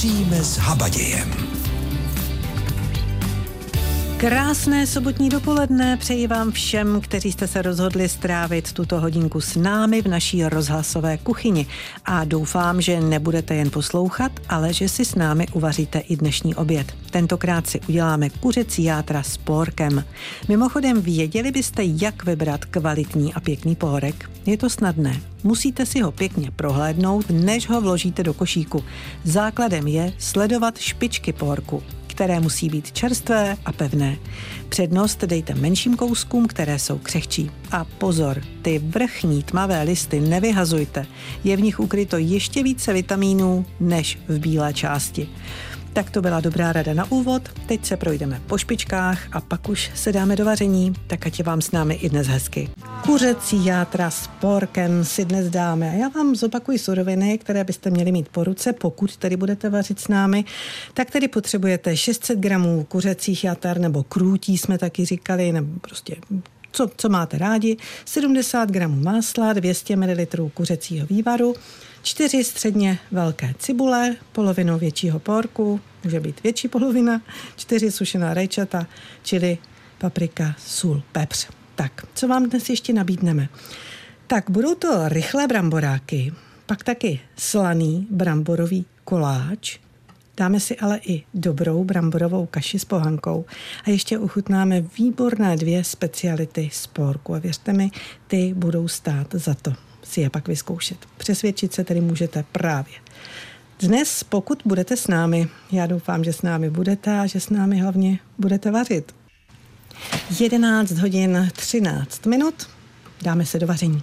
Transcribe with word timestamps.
Vaříme 0.00 0.44
s 0.44 0.56
habadějem. 0.56 1.59
Krásné 4.20 4.86
sobotní 4.86 5.28
dopoledne 5.28 5.96
přeji 5.96 6.26
vám 6.26 6.50
všem, 6.50 7.00
kteří 7.00 7.32
jste 7.32 7.46
se 7.46 7.62
rozhodli 7.62 8.08
strávit 8.08 8.72
tuto 8.72 9.00
hodinku 9.00 9.40
s 9.40 9.56
námi 9.56 10.02
v 10.02 10.08
naší 10.08 10.44
rozhlasové 10.44 11.18
kuchyni. 11.18 11.66
A 12.04 12.24
doufám, 12.24 12.80
že 12.80 13.00
nebudete 13.00 13.54
jen 13.54 13.70
poslouchat, 13.70 14.32
ale 14.48 14.72
že 14.72 14.88
si 14.88 15.04
s 15.04 15.14
námi 15.14 15.46
uvaříte 15.52 15.98
i 15.98 16.16
dnešní 16.16 16.54
oběd. 16.54 16.94
Tentokrát 17.10 17.66
si 17.66 17.80
uděláme 17.88 18.30
kuřecí 18.30 18.84
játra 18.84 19.22
s 19.22 19.36
porkem. 19.36 20.04
Mimochodem, 20.48 21.02
věděli 21.02 21.50
byste, 21.50 21.82
jak 21.84 22.24
vybrat 22.24 22.64
kvalitní 22.64 23.34
a 23.34 23.40
pěkný 23.40 23.76
pohorek? 23.76 24.30
Je 24.46 24.56
to 24.56 24.70
snadné. 24.70 25.20
Musíte 25.44 25.86
si 25.86 26.00
ho 26.00 26.12
pěkně 26.12 26.50
prohlédnout, 26.50 27.26
než 27.30 27.68
ho 27.68 27.80
vložíte 27.80 28.22
do 28.22 28.34
košíku. 28.34 28.84
Základem 29.24 29.86
je 29.86 30.12
sledovat 30.18 30.78
špičky 30.78 31.32
porku 31.32 31.82
které 32.20 32.40
musí 32.40 32.68
být 32.68 32.92
čerstvé 32.92 33.56
a 33.64 33.72
pevné. 33.72 34.16
Přednost 34.68 35.24
dejte 35.24 35.54
menším 35.54 35.96
kouskům, 35.96 36.46
které 36.46 36.78
jsou 36.78 36.98
křehčí. 36.98 37.50
A 37.70 37.84
pozor, 37.84 38.42
ty 38.62 38.78
vrchní 38.78 39.42
tmavé 39.42 39.82
listy 39.82 40.20
nevyhazujte. 40.20 41.06
Je 41.44 41.56
v 41.56 41.60
nich 41.60 41.80
ukryto 41.80 42.16
ještě 42.16 42.62
více 42.62 42.92
vitamínů 42.92 43.66
než 43.80 44.18
v 44.28 44.38
bílé 44.38 44.74
části. 44.74 45.28
Tak 45.92 46.10
to 46.10 46.22
byla 46.22 46.40
dobrá 46.40 46.72
rada 46.72 46.94
na 46.94 47.12
úvod, 47.12 47.42
teď 47.66 47.84
se 47.84 47.96
projdeme 47.96 48.40
po 48.46 48.58
špičkách 48.58 49.28
a 49.32 49.40
pak 49.40 49.68
už 49.68 49.90
se 49.94 50.12
dáme 50.12 50.36
do 50.36 50.44
vaření, 50.44 50.92
tak 51.06 51.26
ať 51.26 51.38
je 51.38 51.44
vám 51.44 51.60
s 51.60 51.70
námi 51.70 51.94
i 51.94 52.08
dnes 52.08 52.26
hezky. 52.26 52.70
Kuřecí 53.02 53.64
játra 53.64 54.10
s 54.10 54.26
porkem 54.40 55.04
si 55.04 55.24
dnes 55.24 55.50
dáme. 55.50 55.90
A 55.90 55.92
já 55.92 56.08
vám 56.08 56.34
zopakuji 56.36 56.78
suroviny, 56.78 57.38
které 57.38 57.64
byste 57.64 57.90
měli 57.90 58.12
mít 58.12 58.28
po 58.28 58.44
ruce, 58.44 58.72
pokud 58.72 59.16
tedy 59.16 59.36
budete 59.36 59.70
vařit 59.70 60.00
s 60.00 60.08
námi. 60.08 60.44
Tak 60.94 61.10
tedy 61.10 61.28
potřebujete 61.28 61.96
600 61.96 62.38
gramů 62.38 62.84
kuřecích 62.84 63.44
játer 63.44 63.78
nebo 63.78 64.02
krůtí 64.02 64.58
jsme 64.58 64.78
taky 64.78 65.04
říkali, 65.04 65.52
nebo 65.52 65.80
prostě 65.80 66.16
co, 66.72 66.90
co 66.96 67.08
máte 67.08 67.38
rádi, 67.38 67.76
70 68.04 68.70
gramů 68.70 69.02
másla, 69.02 69.52
200 69.52 69.96
ml 69.96 70.50
kuřecího 70.54 71.06
vývaru, 71.06 71.54
čtyři 72.02 72.44
středně 72.44 72.98
velké 73.10 73.54
cibule, 73.58 74.16
polovinu 74.32 74.78
většího 74.78 75.18
porku, 75.18 75.80
může 76.04 76.20
být 76.20 76.42
větší 76.42 76.68
polovina, 76.68 77.22
čtyři 77.56 77.90
sušená 77.90 78.34
rajčata, 78.34 78.86
čili 79.22 79.58
paprika, 79.98 80.54
sůl, 80.58 81.02
pepř. 81.12 81.48
Tak, 81.74 82.06
co 82.14 82.28
vám 82.28 82.48
dnes 82.48 82.70
ještě 82.70 82.92
nabídneme? 82.92 83.48
Tak, 84.26 84.50
budou 84.50 84.74
to 84.74 85.08
rychlé 85.08 85.46
bramboráky, 85.46 86.32
pak 86.66 86.84
taky 86.84 87.20
slaný 87.36 88.06
bramborový 88.10 88.86
koláč, 89.04 89.78
Dáme 90.36 90.60
si 90.60 90.76
ale 90.76 91.00
i 91.06 91.22
dobrou 91.34 91.84
bramborovou 91.84 92.46
kaši 92.46 92.78
s 92.78 92.84
pohankou 92.84 93.44
a 93.84 93.90
ještě 93.90 94.18
uchutnáme 94.18 94.80
výborné 94.80 95.56
dvě 95.56 95.84
speciality 95.84 96.70
z 96.72 96.86
porku. 96.86 97.34
A 97.34 97.38
věřte 97.38 97.72
mi, 97.72 97.90
ty 98.26 98.54
budou 98.54 98.88
stát 98.88 99.26
za 99.34 99.54
to 99.54 99.89
si 100.02 100.20
je 100.20 100.30
pak 100.30 100.48
vyzkoušet. 100.48 100.98
Přesvědčit 101.16 101.74
se 101.74 101.84
tedy 101.84 102.00
můžete 102.00 102.44
právě. 102.52 102.94
Dnes, 103.80 104.24
pokud 104.24 104.62
budete 104.64 104.96
s 104.96 105.08
námi, 105.08 105.48
já 105.72 105.86
doufám, 105.86 106.24
že 106.24 106.32
s 106.32 106.42
námi 106.42 106.70
budete 106.70 107.20
a 107.20 107.26
že 107.26 107.40
s 107.40 107.50
námi 107.50 107.78
hlavně 107.78 108.18
budete 108.38 108.70
vařit. 108.70 109.14
11 110.40 110.90
hodin 110.90 111.50
13 111.52 112.26
minut, 112.26 112.70
dáme 113.22 113.46
se 113.46 113.58
do 113.58 113.66
vaření. 113.66 114.02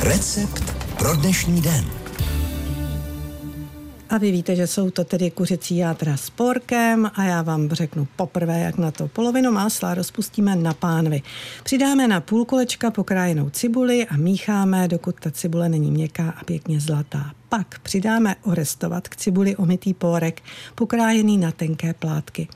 Recept 0.00 0.64
pro 0.98 1.16
dnešní 1.16 1.62
den. 1.62 1.95
A 4.10 4.18
vy 4.18 4.32
víte, 4.32 4.56
že 4.56 4.66
jsou 4.66 4.90
to 4.90 5.04
tedy 5.04 5.30
kuřecí 5.30 5.76
játra 5.76 6.16
s 6.16 6.30
porkem 6.30 7.10
a 7.14 7.24
já 7.24 7.42
vám 7.42 7.68
řeknu 7.68 8.08
poprvé, 8.16 8.60
jak 8.60 8.78
na 8.78 8.90
to. 8.90 9.08
Polovinu 9.08 9.52
másla 9.52 9.94
rozpustíme 9.94 10.56
na 10.56 10.74
pánvi. 10.74 11.22
Přidáme 11.64 12.08
na 12.08 12.20
půl 12.20 12.44
kolečka 12.44 12.90
pokrájenou 12.90 13.50
cibuli 13.50 14.06
a 14.06 14.16
mícháme, 14.16 14.88
dokud 14.88 15.14
ta 15.20 15.30
cibule 15.30 15.68
není 15.68 15.90
měkká 15.90 16.30
a 16.30 16.44
pěkně 16.44 16.80
zlatá. 16.80 17.35
Pak 17.48 17.78
přidáme 17.78 18.36
orestovat 18.42 19.08
k 19.08 19.16
cibuli 19.16 19.56
omytý 19.56 19.94
pórek, 19.94 20.42
pokrájený 20.74 21.38
na 21.38 21.52
tenké 21.52 21.94
plátky. 21.94 22.48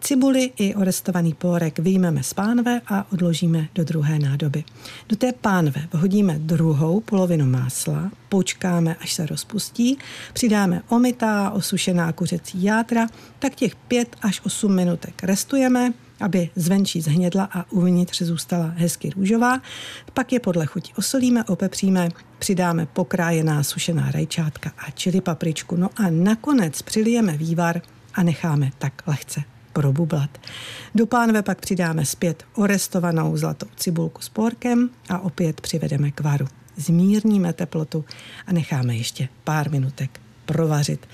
Cibuli 0.00 0.52
i 0.56 0.74
orestovaný 0.74 1.34
pórek 1.34 1.78
vyjmeme 1.78 2.22
z 2.22 2.34
pánve 2.34 2.80
a 2.86 3.12
odložíme 3.12 3.68
do 3.74 3.84
druhé 3.84 4.18
nádoby. 4.18 4.64
Do 5.08 5.16
té 5.16 5.32
pánve 5.32 5.88
vhodíme 5.92 6.38
druhou 6.38 7.00
polovinu 7.00 7.46
másla, 7.46 8.10
počkáme, 8.28 8.96
až 9.00 9.12
se 9.12 9.26
rozpustí, 9.26 9.98
přidáme 10.32 10.82
omytá, 10.88 11.50
osušená 11.50 12.12
kuřecí 12.12 12.62
játra, 12.62 13.06
tak 13.38 13.54
těch 13.54 13.76
5 13.76 14.16
až 14.22 14.40
8 14.44 14.74
minutek 14.74 15.22
restujeme, 15.22 15.92
aby 16.20 16.50
zvenčí 16.56 17.00
zhnědla 17.00 17.48
a 17.52 17.72
uvnitř 17.72 18.22
zůstala 18.22 18.72
hezky 18.76 19.10
růžová. 19.10 19.60
Pak 20.14 20.32
je 20.32 20.40
podle 20.40 20.66
chuti 20.66 20.92
osolíme, 20.98 21.44
opepříme, 21.44 22.08
přidáme 22.38 22.86
pokrájená 22.86 23.62
sušená 23.62 24.10
rajčátka 24.10 24.72
a 24.78 24.90
čili 24.90 25.20
papričku. 25.20 25.76
No 25.76 25.90
a 25.96 26.10
nakonec 26.10 26.82
přilijeme 26.82 27.36
vývar 27.36 27.80
a 28.14 28.22
necháme 28.22 28.70
tak 28.78 29.02
lehce 29.06 29.42
probublat. 29.72 30.38
Do 30.94 31.06
pánve 31.06 31.42
pak 31.42 31.60
přidáme 31.60 32.06
zpět 32.06 32.44
orestovanou 32.54 33.36
zlatou 33.36 33.66
cibulku 33.76 34.22
s 34.22 34.28
porkem 34.28 34.90
a 35.08 35.18
opět 35.18 35.60
přivedeme 35.60 36.10
k 36.10 36.20
varu. 36.20 36.46
Zmírníme 36.76 37.52
teplotu 37.52 38.04
a 38.46 38.52
necháme 38.52 38.96
ještě 38.96 39.28
pár 39.44 39.70
minutek 39.70 40.20
provařit. 40.46 41.06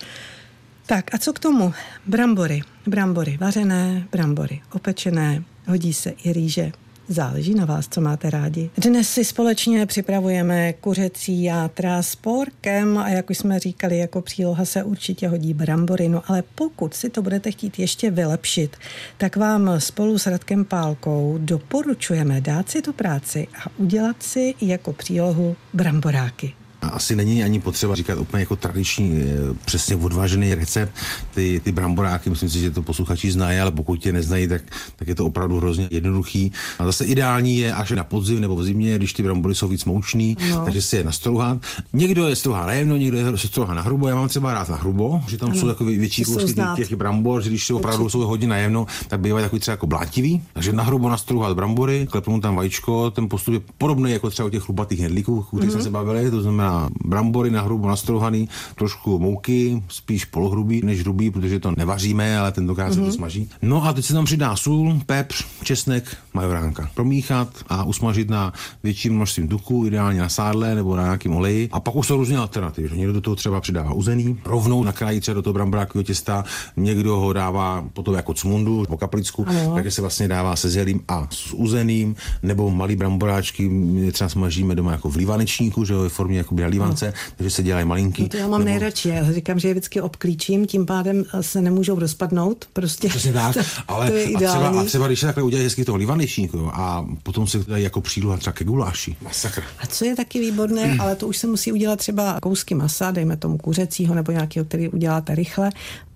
Tak 0.87 1.15
a 1.15 1.19
co 1.19 1.33
k 1.33 1.39
tomu? 1.39 1.73
Brambory. 2.07 2.63
Brambory 2.87 3.37
vařené, 3.41 4.07
brambory 4.13 4.61
opečené, 4.73 5.43
hodí 5.67 5.93
se 5.93 6.11
i 6.11 6.33
rýže. 6.33 6.73
Záleží 7.09 7.55
na 7.55 7.65
vás, 7.65 7.89
co 7.89 8.01
máte 8.01 8.31
rádi. 8.31 8.71
Dnes 8.79 9.11
si 9.11 9.25
společně 9.25 9.87
připravujeme 9.87 10.73
kuřecí 10.73 11.43
játra 11.43 12.03
s 12.03 12.17
porkem 12.17 12.99
a 12.99 13.09
jak 13.09 13.31
už 13.31 13.39
jsme 13.39 13.59
říkali, 13.59 13.99
jako 13.99 14.23
příloha 14.23 14.65
se 14.65 14.83
určitě 14.83 15.29
hodí 15.29 15.55
brambory. 15.55 16.09
No 16.09 16.23
ale 16.27 16.43
pokud 16.55 16.95
si 16.95 17.11
to 17.11 17.23
budete 17.23 17.51
chtít 17.51 17.79
ještě 17.79 18.11
vylepšit, 18.11 18.77
tak 19.17 19.37
vám 19.37 19.81
spolu 19.81 20.19
s 20.19 20.27
Radkem 20.27 20.65
Pálkou 20.65 21.39
doporučujeme 21.41 22.41
dát 22.41 22.71
si 22.71 22.83
tu 22.83 22.93
práci 22.93 23.49
a 23.65 23.71
udělat 23.77 24.23
si 24.23 24.55
jako 24.61 24.93
přílohu 24.93 25.57
bramboráky 25.73 26.55
asi 26.89 27.17
není 27.17 27.45
ani 27.45 27.61
potřeba 27.61 27.95
říkat 27.95 28.19
úplně 28.19 28.41
jako 28.41 28.57
tradiční, 28.57 29.23
eh, 29.23 29.55
přesně 29.65 29.97
odvážený 29.97 30.55
recept. 30.55 30.93
Ty, 31.35 31.61
ty 31.65 31.73
bramboráky, 31.73 32.31
myslím 32.31 32.49
si, 32.49 32.59
že 32.59 32.71
to 32.71 32.83
posluchači 32.83 33.33
znají, 33.33 33.59
ale 33.59 33.71
pokud 33.71 33.97
tě 33.97 34.13
neznají, 34.13 34.49
tak, 34.49 34.63
tak 34.97 35.09
je 35.09 35.15
to 35.15 35.27
opravdu 35.27 35.57
hrozně 35.57 35.89
jednoduchý. 35.91 36.53
A 36.79 36.85
zase 36.85 37.05
ideální 37.05 37.59
je 37.59 37.75
až 37.75 37.91
na 37.91 38.05
podzim 38.05 38.41
nebo 38.41 38.57
v 38.57 38.65
zimě, 38.65 38.97
když 38.97 39.13
ty 39.13 39.23
brambory 39.23 39.55
jsou 39.55 39.69
víc 39.69 39.85
moučný, 39.85 40.37
no. 40.51 40.65
takže 40.65 40.83
si 40.83 40.97
je 40.97 41.05
nastrouhat. 41.05 41.59
Někdo 41.93 42.29
je 42.29 42.37
strouhá 42.37 42.73
jemno, 42.73 42.97
někdo 42.97 43.19
je 43.19 43.39
strouhá 43.39 43.75
na 43.75 43.83
hrubo. 43.83 44.09
Já 44.09 44.15
mám 44.15 44.29
třeba 44.29 44.55
rád 44.55 44.69
na 44.69 44.77
hrubo, 44.77 45.21
že 45.29 45.39
tam 45.39 45.51
ano. 45.51 45.61
jsou 45.61 45.67
takové 45.67 45.93
větší 45.93 46.25
kousky 46.25 46.61
těch 46.77 46.95
brambor, 46.95 47.43
že 47.43 47.51
když 47.51 47.67
jsou 47.67 47.77
opravdu 47.77 48.09
jsou 48.09 48.21
hodně 48.21 48.47
na 48.47 48.57
jemno, 48.57 48.87
tak 49.09 49.21
bývají 49.21 49.45
takový 49.45 49.61
třeba 49.61 49.73
jako 49.73 49.87
blátivý. 49.87 50.43
Takže 50.53 50.73
na 50.73 50.83
hrubo 50.83 51.09
nastrouhat 51.09 51.57
brambory, 51.57 52.07
klepnout 52.11 52.43
tam 52.43 52.57
vajíčko, 52.57 53.11
ten 53.11 53.29
postup 53.29 53.55
je 53.55 53.61
podobný 53.79 54.13
jako 54.13 54.31
třeba 54.31 54.47
u 54.47 54.51
těch 54.51 54.63
chlubatých 54.63 54.99
hnedlíků, 54.99 55.39
o 55.39 55.43
kterých 55.43 55.69
mm-hmm. 55.69 55.73
jsme 55.73 55.83
se 55.83 55.91
bavili, 55.91 56.31
to 56.31 56.43
znamená 56.43 56.74
brambory 57.05 57.51
na 57.51 57.63
hrubo 57.63 57.89
nastrouhaný, 57.89 58.49
trošku 58.75 59.19
mouky, 59.19 59.83
spíš 59.89 60.25
polohrubý 60.25 60.83
než 60.85 61.01
hrubý, 61.01 61.31
protože 61.31 61.61
to 61.61 61.73
nevaříme, 61.77 62.39
ale 62.39 62.53
tentokrát 62.53 62.89
mm-hmm. 62.89 62.95
se 62.95 63.01
to 63.01 63.07
mhm. 63.07 63.13
smaží. 63.13 63.51
No 63.63 63.85
a 63.85 63.93
teď 63.93 64.05
se 64.05 64.13
tam 64.13 64.25
přidá 64.25 64.57
sůl, 64.57 65.01
pepř, 65.07 65.45
česnek, 65.63 66.17
majoránka. 66.35 66.91
Promíchat 66.95 67.49
a 67.69 67.85
usmažit 67.85 68.31
na 68.31 68.53
větším 68.83 69.17
množstvím 69.17 69.49
tuku, 69.49 69.87
ideálně 69.87 70.21
na 70.21 70.29
sádle 70.29 70.75
nebo 70.75 70.97
na 70.97 71.03
nějakým 71.03 71.37
oleji. 71.37 71.69
A 71.73 71.81
pak 71.81 71.97
už 71.97 72.07
jsou 72.07 72.17
různé 72.17 72.37
alternativy. 72.37 72.89
Že 72.89 72.97
někdo 72.97 73.13
do 73.13 73.21
toho 73.21 73.37
třeba 73.37 73.61
přidává 73.61 73.93
uzený, 73.93 74.39
rovnou 74.45 74.85
nakrájí 74.85 75.21
třeba 75.21 75.35
do 75.35 75.43
toho 75.43 75.55
bramborákového 75.55 76.03
těsta, 76.03 76.45
někdo 76.77 77.17
ho 77.17 77.33
dává 77.33 77.85
potom 77.93 78.15
jako 78.15 78.35
cmundu 78.35 78.85
po 78.89 78.97
kaplicku, 78.97 79.47
takže 79.75 79.91
se 79.91 80.01
vlastně 80.01 80.29
dává 80.29 80.57
se 80.57 80.71
zelím 80.71 81.01
a 81.09 81.29
s 81.31 81.53
uzeným, 81.53 82.17
nebo 82.43 82.71
malý 82.71 82.97
bramboráčky, 82.97 83.69
my 83.69 84.13
třeba 84.13 84.29
smažíme 84.29 84.75
doma 84.75 84.93
jako 84.93 85.11
v 85.11 85.17
lívanečníku, 85.17 85.85
že 85.85 85.93
jo, 85.93 86.03
ve 86.03 86.09
formě 86.09 86.39
jako 86.39 86.55
lívance 86.67 87.07
no. 87.07 87.13
takže 87.37 87.51
se 87.51 87.63
dělají 87.63 87.87
malinký. 87.87 88.23
No 88.23 88.29
to 88.29 88.37
já 88.37 88.49
mám 88.49 88.61
nebo... 88.61 88.71
nejradši, 88.71 89.09
já 89.09 89.33
říkám, 89.33 89.59
že 89.59 89.69
je 89.69 89.75
vždycky 89.75 90.01
obklíčím, 90.01 90.67
tím 90.67 90.87
pádem 90.87 91.25
se 91.41 91.61
nemůžou 91.61 91.99
rozpadnout, 91.99 92.69
prostě. 92.73 93.09
Přesně 93.09 93.33
tak, 93.33 93.57
ale 93.89 94.11
to 94.11 94.17
je 94.17 94.27
a, 94.27 94.39
třeba, 94.39 94.81
a 94.81 94.85
třeba, 94.85 95.07
když 95.07 95.21
se 95.21 95.27
takhle 95.27 95.45
udělají 95.45 95.65
hezky 95.65 95.85
toho 95.85 95.99
lívanečníku 95.99 96.71
a 96.73 97.07
potom 97.23 97.47
se 97.47 97.59
dají 97.59 97.85
jako 97.85 98.01
příloha 98.01 98.37
třeba 98.37 98.53
ke 98.53 98.65
guláši. 98.65 99.17
Masakr. 99.23 99.63
A 99.79 99.87
co 99.87 100.05
je 100.05 100.17
taky 100.17 100.41
výborné, 100.41 100.87
mm. 100.87 101.01
ale 101.01 101.17
to 101.17 101.29
už 101.29 101.37
se 101.37 101.47
musí 101.47 101.73
udělat 101.73 101.99
třeba 101.99 102.39
kousky 102.43 102.75
masa, 102.75 103.11
dejme 103.11 103.37
tomu 103.37 103.59
kuřecího 103.59 104.15
nebo 104.15 104.33
nějakého, 104.33 104.65
který 104.65 104.89
uděláte 104.89 105.35
rychle, 105.35 105.71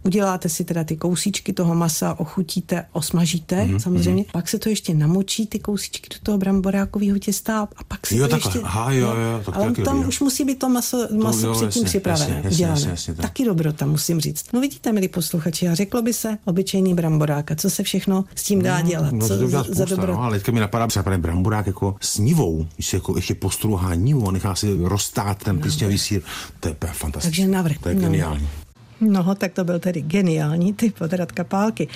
uděláte 0.05 0.49
si 0.49 0.65
teda 0.65 0.85
ty 0.85 0.97
kousíčky 0.97 1.53
toho 1.53 1.75
masa, 1.75 2.21
ochutíte, 2.21 2.85
osmažíte 2.93 3.56
mm-hmm. 3.56 3.79
samozřejmě, 3.79 4.25
pak 4.33 4.49
se 4.49 4.59
to 4.59 4.69
ještě 4.69 4.95
namočí 4.95 5.47
ty 5.47 5.59
kousíčky 5.59 6.09
do 6.15 6.21
toho 6.23 6.39
bramborákového 6.39 7.19
těsta 7.19 7.69
a 7.77 7.85
pak 7.89 8.06
se 8.06 8.17
jo, 8.17 8.25
to 8.25 8.31
takhle. 8.31 8.49
ještě... 8.49 8.61
Aha, 8.67 8.93
jo, 8.93 9.09
jo, 9.09 9.43
tak 9.45 9.56
ale 9.56 9.67
taky 9.67 9.83
tam 9.83 9.97
dobrý, 9.97 10.09
už 10.09 10.21
musí 10.21 10.45
být 10.45 10.59
to 10.59 10.69
maso, 10.69 11.09
maso 11.23 11.47
jo, 11.47 11.53
předtím 11.53 11.67
jasně, 11.67 11.85
připravené, 11.85 12.35
jasně, 12.35 12.50
udělané. 12.50 12.81
jasně, 12.81 12.91
jasně, 12.91 13.15
tak. 13.15 13.23
Taky 13.23 13.45
dobrota, 13.45 13.87
musím 13.87 14.21
říct. 14.21 14.47
No 14.53 14.61
vidíte, 14.61 14.93
milí 14.93 15.09
posluchači, 15.09 15.69
a 15.69 15.75
řeklo 15.75 16.03
by 16.03 16.12
se 16.12 16.39
obyčejný 16.45 16.95
bramboráka, 16.95 17.55
co 17.55 17.71
se 17.71 17.83
všechno 17.83 18.25
s 18.35 18.43
tím 18.43 18.62
dá 18.62 18.81
dělat. 18.81 19.12
No, 19.12 19.29
co 19.29 19.39
to 19.39 19.49
za, 19.49 19.65
spousta, 19.65 19.87
za 19.87 19.97
dobro... 19.97 20.12
no, 20.12 20.23
ale 20.23 20.39
teďka 20.39 20.53
mi 20.53 20.61
napadá 20.61 20.87
třeba 20.87 21.11
ten 21.11 21.21
bramborák 21.21 21.67
jako 21.67 21.97
s 22.00 22.19
nivou, 22.19 22.67
když 22.75 22.87
se 22.87 22.97
jako 22.97 23.17
ještě 23.17 23.35
postruhá 23.35 23.95
nivu 23.95 24.29
a 24.29 24.33
nechá 24.33 24.55
si 24.55 24.77
roztát 24.83 25.45
ten 25.45 25.59
plísňový 25.59 25.99
sír, 25.99 26.23
to 26.61 26.69
je 26.69 26.75
fantastické. 26.93 27.29
Takže 27.29 27.47
navrh. 27.47 27.79
To 27.79 27.89
je 27.89 27.95
no. 27.95 28.00
geniální. 28.00 28.43
No, 28.43 28.68
tak 29.39 29.53
to 29.53 29.65
byl 29.65 29.79
tedy 29.79 30.00
geniální 30.00 30.75
typ 30.75 31.00
od 31.00 31.12
Radka 31.12 31.45
Pálky. 31.45 31.89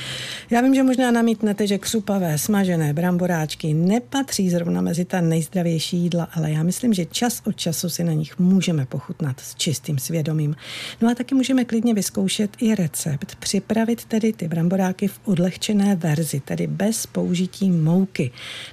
Já 0.51 0.61
vím, 0.61 0.75
že 0.75 0.83
možná 0.83 1.11
namítnete, 1.11 1.67
že 1.67 1.79
křupavé, 1.79 2.39
smažené 2.39 2.93
bramboráčky 2.93 3.75
nepatří 3.75 4.51
zrovna 4.51 4.81
mezi 4.81 5.05
ta 5.05 5.21
nejzdravější 5.21 5.97
jídla, 5.97 6.29
ale 6.35 6.51
já 6.51 6.63
myslím, 6.63 6.95
že 6.95 7.05
čas 7.05 7.43
od 7.47 7.57
času 7.57 7.89
si 7.89 8.05
na 8.05 8.13
nich 8.13 8.39
můžeme 8.39 8.87
pochutnat 8.87 9.41
s 9.41 9.55
čistým 9.55 9.99
svědomím. 9.99 10.57
No 11.01 11.11
a 11.11 11.15
taky 11.15 11.35
můžeme 11.35 11.65
klidně 11.65 11.95
vyzkoušet 11.95 12.57
i 12.61 12.75
recept, 12.75 13.37
připravit 13.37 14.05
tedy 14.05 14.33
ty 14.33 14.49
bramboráky 14.49 15.09
v 15.09 15.21
odlehčené 15.25 15.97
verzi, 15.97 16.41
tedy 16.41 16.67
bez 16.67 17.07
použití 17.07 17.71
mouky. 17.71 18.31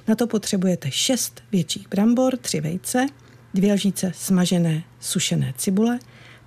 Na 0.08 0.14
to 0.14 0.26
potřebujete 0.26 0.90
6 0.90 1.42
větších 1.52 1.88
brambor, 1.88 2.36
3 2.36 2.60
vejce, 2.60 3.06
dvě 3.54 3.72
lžíce 3.72 4.12
smažené 4.14 4.82
sušené 5.00 5.54
cibule, 5.56 5.98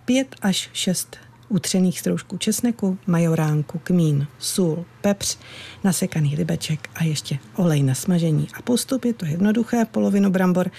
5 0.06 0.36
až 0.42 0.70
6 0.74 1.18
utřených 1.54 2.00
stroužků 2.00 2.38
česneku, 2.38 2.98
majoránku, 3.08 3.80
kmín, 3.84 4.28
sůl, 4.40 4.86
pepř, 5.02 5.38
nasekaný 5.84 6.36
rybeček 6.36 6.90
a 6.96 7.04
ještě 7.04 7.38
olej 7.56 7.84
na 7.84 7.94
smažení. 7.94 8.48
A 8.54 8.62
postup 8.62 9.06
je 9.06 9.14
to 9.14 9.26
jednoduché, 9.26 9.86
polovinu 9.86 10.30
brambor 10.30 10.72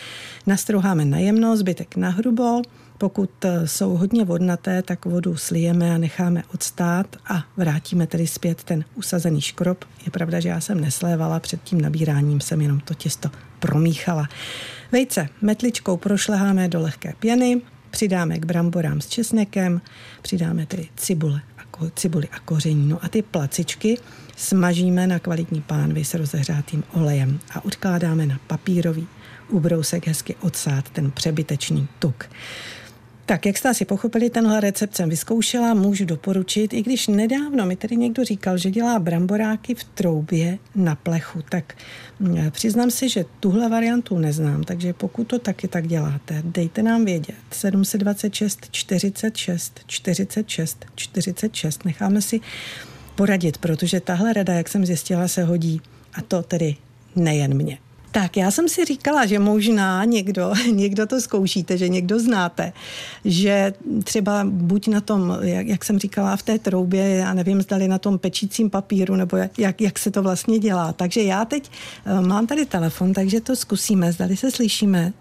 nastrouháme 0.47 1.05
na 1.05 1.19
jemno, 1.19 1.56
zbytek 1.56 1.97
na 1.97 2.11
hrubo, 2.11 2.62
pokud 2.99 3.44
eh, 3.44 3.69
jsou 3.69 3.97
hodně 3.97 4.25
vodnaté, 4.25 4.82
tak 4.82 5.05
vodu 5.05 5.37
slijeme 5.37 5.94
a 5.94 5.99
necháme 5.99 6.43
odstát 6.55 7.17
a 7.27 7.44
vrátíme 7.56 8.06
tedy 8.06 8.27
zpět 8.27 8.65
ten 8.65 8.85
usazený 8.94 9.41
škrob. 9.41 9.85
Je 10.05 10.11
pravda, 10.11 10.41
že 10.41 10.49
já 10.49 10.61
jsem 10.61 10.81
neslévala, 10.81 11.41
před 11.41 11.62
tím 11.62 11.81
nabíráním 11.81 12.41
jsem 12.41 12.61
jenom 12.61 12.81
to 12.81 12.94
těsto 12.94 13.31
promíchala. 13.59 14.29
Vejce 14.93 15.29
metličkou 15.43 15.97
prošleháme 15.97 16.69
do 16.69 16.81
lehké 16.81 17.15
pěny, 17.19 17.62
přidáme 17.94 18.38
k 18.38 18.44
bramborám 18.44 19.00
s 19.00 19.08
česnekem, 19.08 19.81
přidáme 20.23 20.67
tedy 20.67 20.88
cibule 20.96 21.41
a 21.58 21.62
cibuli 21.94 22.29
a 22.29 22.41
koření. 22.41 22.88
No 22.88 23.05
a 23.05 23.08
ty 23.08 23.23
placičky 23.23 23.99
smažíme 24.37 25.06
na 25.06 25.19
kvalitní 25.19 25.61
pánvi 25.61 26.05
s 26.05 26.14
rozehřátým 26.14 26.85
olejem 26.93 27.38
a 27.55 27.64
odkládáme 27.64 28.26
na 28.26 28.41
papírový 28.46 29.06
ubrousek 29.49 30.06
hezky 30.06 30.35
odsát 30.41 30.91
ten 30.91 31.11
přebytečný 31.11 31.88
tuk. 31.99 32.25
Tak, 33.26 33.47
jak 33.47 33.59
jste 33.59 33.69
asi 33.69 33.85
pochopili, 33.85 34.31
tenhle 34.31 34.61
recept 34.61 34.97
jsem 34.97 35.09
vyzkoušela, 35.09 35.75
můžu 35.75 36.05
doporučit, 36.05 36.73
i 36.73 36.82
když 36.82 37.09
nedávno 37.09 37.67
mi 37.67 37.76
tedy 37.76 37.97
někdo 37.97 38.25
říkal, 38.25 38.59
že 38.59 38.71
dělá 38.71 38.99
bramboráky 38.99 39.75
v 39.75 39.85
troubě 39.85 40.59
na 40.75 40.94
plechu, 40.94 41.43
tak 41.49 41.75
mm, 42.21 42.50
přiznám 42.50 42.91
si, 42.91 43.09
že 43.09 43.25
tuhle 43.41 43.69
variantu 43.69 44.19
neznám, 44.19 44.65
takže 44.65 44.93
pokud 44.93 45.25
to 45.25 45.38
taky 45.38 45.69
tak 45.69 45.87
děláte, 45.87 46.43
dejte 46.44 46.82
nám 46.82 47.05
vědět. 47.05 47.37
726 47.50 48.69
46 48.71 49.81
46 49.87 50.85
46, 50.94 51.85
necháme 51.85 52.23
si 52.23 52.41
poradit, 53.15 53.59
protože 53.59 54.00
tahle 54.00 54.32
rada, 54.32 54.55
jak 54.55 54.69
jsem 54.69 54.87
zjistila, 54.87 55.29
se 55.29 55.44
hodí 55.44 55.81
a 56.15 56.23
to 56.23 56.43
tedy 56.43 56.77
nejen 57.17 57.55
mě. 57.55 57.79
Tak 58.14 58.37
já 58.37 58.50
jsem 58.50 58.69
si 58.69 58.84
říkala, 58.84 59.26
že 59.26 59.38
možná 59.38 60.05
někdo, 60.05 60.52
někdo 60.72 61.06
to 61.06 61.20
zkoušíte, 61.20 61.78
že 61.78 61.88
někdo 61.88 62.19
znáte, 62.19 62.72
že 63.25 63.72
třeba 64.05 64.40
buď 64.50 64.88
na 64.88 65.00
tom, 65.00 65.38
jak, 65.43 65.66
jak 65.66 65.84
jsem 65.84 65.99
říkala, 65.99 66.37
v 66.37 66.43
té 66.43 66.58
troubě, 66.58 67.08
já 67.08 67.34
nevím, 67.34 67.62
zdali 67.62 67.88
na 67.88 67.99
tom 67.99 68.19
pečícím 68.19 68.70
papíru, 68.70 69.16
nebo 69.16 69.37
jak, 69.58 69.81
jak 69.81 69.99
se 69.99 70.11
to 70.11 70.22
vlastně 70.22 70.58
dělá. 70.58 70.93
Takže 70.93 71.22
já 71.22 71.44
teď 71.44 71.70
uh, 72.06 72.26
mám 72.26 72.46
tady 72.46 72.66
telefon, 72.66 73.12
takže 73.12 73.40
to 73.40 73.56
zkusíme, 73.56 74.12
zdali 74.12 74.37
se 74.37 74.50
slyšíme. 74.50 75.12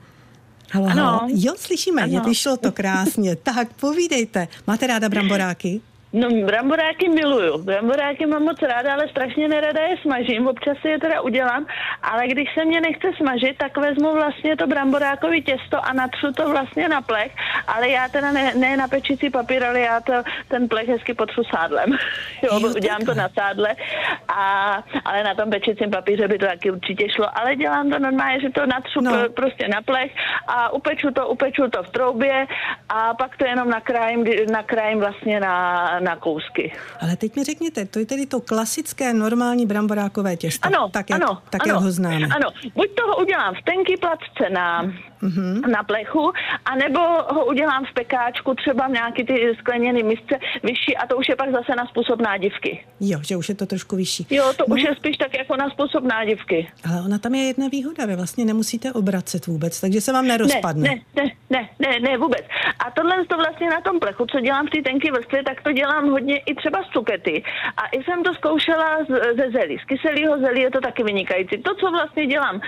Halo, 0.71 0.87
Ano. 0.87 1.03
halo. 1.03 1.27
Jo, 1.33 1.53
slyšíme, 1.57 2.01
Ano. 2.01 2.13
je 2.13 2.21
vyšlo 2.21 2.57
to 2.57 2.71
krásně. 2.81 3.35
tak, 3.35 3.73
povídejte. 3.73 4.47
Máte 4.67 4.87
ráda 4.87 5.09
bramboráky? 5.09 5.81
No, 6.13 6.29
bramboráky 6.45 7.09
miluju. 7.09 7.57
Bramboráky 7.63 8.25
mám 8.25 8.43
moc 8.43 8.61
ráda, 8.61 8.93
ale 8.93 9.07
strašně 9.07 9.47
nerada 9.47 9.81
je 9.81 9.97
smažím. 9.97 10.47
Občas 10.47 10.77
si 10.81 10.87
je 10.87 10.99
teda 10.99 11.21
udělám, 11.21 11.65
ale 12.03 12.27
když 12.27 12.53
se 12.53 12.65
mě 12.65 12.81
nechce 12.81 13.07
smažit, 13.17 13.57
tak 13.57 13.77
vezmu 13.77 14.13
vlastně 14.13 14.55
to 14.57 14.67
bramborákový 14.67 15.41
těsto 15.43 15.85
a 15.85 15.93
natřu 15.93 16.31
to 16.33 16.49
vlastně 16.49 16.89
na 16.89 17.01
plech, 17.01 17.31
ale 17.67 17.89
já 17.89 18.07
teda 18.07 18.31
ne, 18.31 18.53
ne 18.55 18.77
na 18.77 18.87
pečici 18.87 19.29
papír, 19.29 19.63
ale 19.63 19.79
já 19.79 20.01
to, 20.01 20.13
ten 20.47 20.67
plech 20.67 20.87
hezky 20.87 21.13
potřu 21.13 21.41
sádlem. 21.55 21.89
Jo, 22.43 22.59
Jo, 22.59 22.73
dělám 22.79 23.01
to 23.05 23.13
na 23.13 23.29
sádle, 23.29 23.75
a, 24.27 24.83
ale 25.05 25.23
na 25.23 25.35
tom 25.35 25.49
pečicím 25.49 25.91
papíře 25.91 26.27
by 26.27 26.37
to 26.37 26.45
taky 26.45 26.71
určitě 26.71 27.09
šlo, 27.09 27.37
ale 27.39 27.55
dělám 27.55 27.89
to 27.89 27.99
normálně, 27.99 28.39
že 28.39 28.49
to 28.49 28.65
natřu 28.65 29.01
No. 29.01 29.11
no. 29.11 29.29
prostě 29.29 29.67
na 29.67 29.81
plech 29.81 30.11
a 30.47 30.73
upeču 30.73 31.11
to, 31.11 31.27
upeču 31.27 31.69
to 31.69 31.83
v 31.83 31.89
troubě 31.89 32.47
a 32.89 33.13
pak 33.13 33.37
to 33.37 33.45
jenom 33.45 33.69
nakrájím, 33.69 34.25
nakrájím 34.51 34.99
vlastně 34.99 35.39
na, 35.39 35.99
na 36.03 36.15
kousky. 36.15 36.73
Ale 37.01 37.15
teď 37.15 37.35
mi 37.35 37.43
řekněte, 37.43 37.85
to 37.85 37.99
je 37.99 38.05
tedy 38.05 38.25
to 38.25 38.41
klasické 38.41 39.13
normální 39.13 39.65
bramborákové 39.65 40.35
těsto. 40.37 40.67
Ano, 40.67 40.89
tak 40.89 41.09
jak, 41.09 41.21
ano, 41.21 41.41
tak 41.49 41.61
ano, 41.63 41.73
jak 41.73 41.83
ho 41.83 41.91
známe. 41.91 42.27
Ano, 42.35 42.49
buď 42.75 42.87
toho 42.95 43.17
udělám 43.17 43.55
v 43.55 43.61
tenký 43.63 43.97
placce 43.97 44.49
na, 44.53 44.93
mm-hmm. 45.23 45.67
na 45.67 45.83
plechu, 45.83 46.31
anebo 46.65 46.99
ho 47.29 47.45
udělám 47.45 47.85
v 47.85 47.93
pekáčku, 47.93 48.55
třeba 48.55 48.87
v 48.87 48.91
nějaký 48.91 49.23
ty 49.25 49.55
skleněný 49.59 50.03
misce 50.03 50.35
vyšší 50.63 50.97
a 50.97 51.07
to 51.07 51.17
už 51.17 51.29
je 51.29 51.35
pak 51.35 51.51
zase 51.51 51.75
na 51.77 51.85
způsob 51.85 52.21
nádivky. 52.21 52.85
Jo, 52.99 53.19
že 53.21 53.37
už 53.37 53.49
je 53.49 53.55
to 53.55 53.65
trošku 53.65 53.95
vyšší. 53.95 54.27
Jo, 54.29 54.53
to 54.57 54.63
no, 54.67 54.75
už 54.75 54.81
je 54.83 54.95
spíš 54.95 55.17
tak 55.17 55.37
jako 55.37 55.55
na 55.55 55.69
způsob 55.69 56.03
nádivky. 56.03 56.67
Ale 56.89 57.01
ona 57.05 57.17
tam 57.17 57.35
je 57.35 57.43
jedna 57.43 57.67
výhoda, 57.67 58.05
vy 58.05 58.15
vlastně 58.15 58.45
nemusíte 58.45 58.93
obracet 58.93 59.47
vůbec, 59.47 59.81
takže 59.81 60.01
se 60.01 60.13
vám 60.13 60.27
nerozpadne. 60.27 60.89
Ne, 60.89 60.95
ne, 61.15 61.31
ne, 61.49 61.69
ne, 61.79 61.99
ne, 61.99 62.17
vůbec. 62.17 62.45
A 62.85 62.91
tohle 62.91 63.25
to 63.25 63.37
vlastně 63.37 63.69
na 63.69 63.81
tom 63.81 63.99
plechu, 63.99 64.25
co 64.25 64.39
dělám 64.39 64.67
v 64.67 64.69
té 64.69 64.81
tenké 64.81 65.11
vrstvě, 65.11 65.43
tak 65.43 65.61
to 65.61 65.71
dělám 65.71 66.09
hodně 66.09 66.37
i 66.37 66.55
třeba 66.55 66.83
z 66.83 66.87
cukety. 66.87 67.43
A 67.77 67.87
i 67.87 68.03
jsem 68.03 68.23
to 68.23 68.33
zkoušela 68.33 68.97
z, 69.09 69.37
ze 69.37 69.51
zelí. 69.51 69.77
Z 69.79 69.85
kyselého 69.85 70.39
zelí 70.39 70.61
je 70.61 70.71
to 70.71 70.81
taky 70.81 71.03
vynikající. 71.03 71.57
To, 71.57 71.75
co 71.75 71.91
vlastně 71.91 72.27
dělám, 72.27 72.55
uh, 72.55 72.61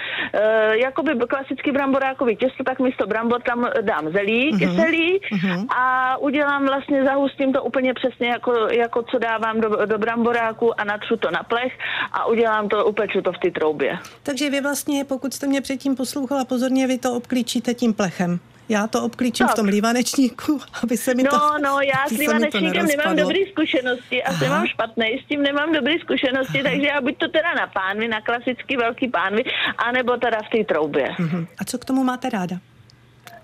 jakoby 0.74 1.12
klasický 1.28 1.72
bramborákový 1.72 2.36
těsto, 2.46 2.64
tak 2.64 2.80
místo 2.80 3.08
brambor 3.08 3.42
tam 3.42 3.68
dám 3.82 4.12
zelí, 4.12 4.54
uh-huh. 4.54 4.60
kyselý 4.60 5.20
uh-huh. 5.20 5.66
a 5.78 6.18
udělám 6.18 6.66
vlastně, 6.66 7.04
zahustím 7.04 7.54
to 7.54 7.64
úplně 7.64 7.94
přesně 7.94 8.28
jako, 8.28 8.54
jako 8.72 9.04
co 9.04 9.20
dávám 9.20 9.62
do, 9.62 9.86
do 9.86 9.98
bramboráku 9.98 10.80
a 10.80 10.84
natřu 10.84 11.18
to 11.18 11.32
na 11.32 11.44
plech 11.44 11.74
a 12.12 12.26
udělám 12.26 12.70
to, 12.70 12.86
upeču 12.86 13.22
to 13.22 13.32
v 13.32 13.38
té 13.38 13.52
troubě. 13.52 13.98
Takže 14.24 14.50
vy 14.50 14.62
vlastně, 14.62 15.06
pokud 15.06 15.34
jste 15.34 15.48
mě 15.48 15.62
předtím 15.62 15.96
poslouchala 15.96 16.46
pozorně, 16.46 16.88
vy 16.88 16.98
to 16.98 17.14
obklíčíte 17.14 17.74
tím 17.74 17.94
plechem. 17.94 18.40
Já 18.70 18.88
to 18.88 19.04
obklíčím 19.04 19.46
Tak. 19.46 19.54
v 19.54 19.56
tom 19.60 19.66
lívanečníku, 19.66 20.60
aby 20.84 20.98
se 20.98 21.16
mi 21.16 21.24
to 21.24 21.38
No, 21.38 21.52
no, 21.64 21.80
já 21.82 22.08
s 22.08 22.12
lívanečníkem 22.18 22.86
nemám 22.86 23.16
dobré 23.16 23.40
zkušenosti, 23.52 24.24
asi 24.24 24.46
Aha. 24.46 24.58
mám 24.58 24.68
špatné, 24.68 25.06
s 25.24 25.28
tím 25.28 25.42
nemám 25.44 25.74
dobré 25.74 25.94
zkušenosti, 26.02 26.64
takže 26.64 26.88
já 26.88 27.02
buď 27.02 27.18
to 27.18 27.28
teda 27.28 27.54
na 27.54 27.68
pánvi, 27.68 28.08
na 28.08 28.22
klasický 28.22 28.78
velký 28.78 29.08
pánvi, 29.08 29.44
anebo 29.78 30.18
teda 30.18 30.38
v 30.42 30.58
té 30.58 30.64
troubě. 30.74 31.10
Mhm. 31.20 31.48
A 31.60 31.66
co 31.66 31.78
k 31.78 31.86
tomu 31.86 32.04
máte 32.04 32.30
ráda? 32.30 32.56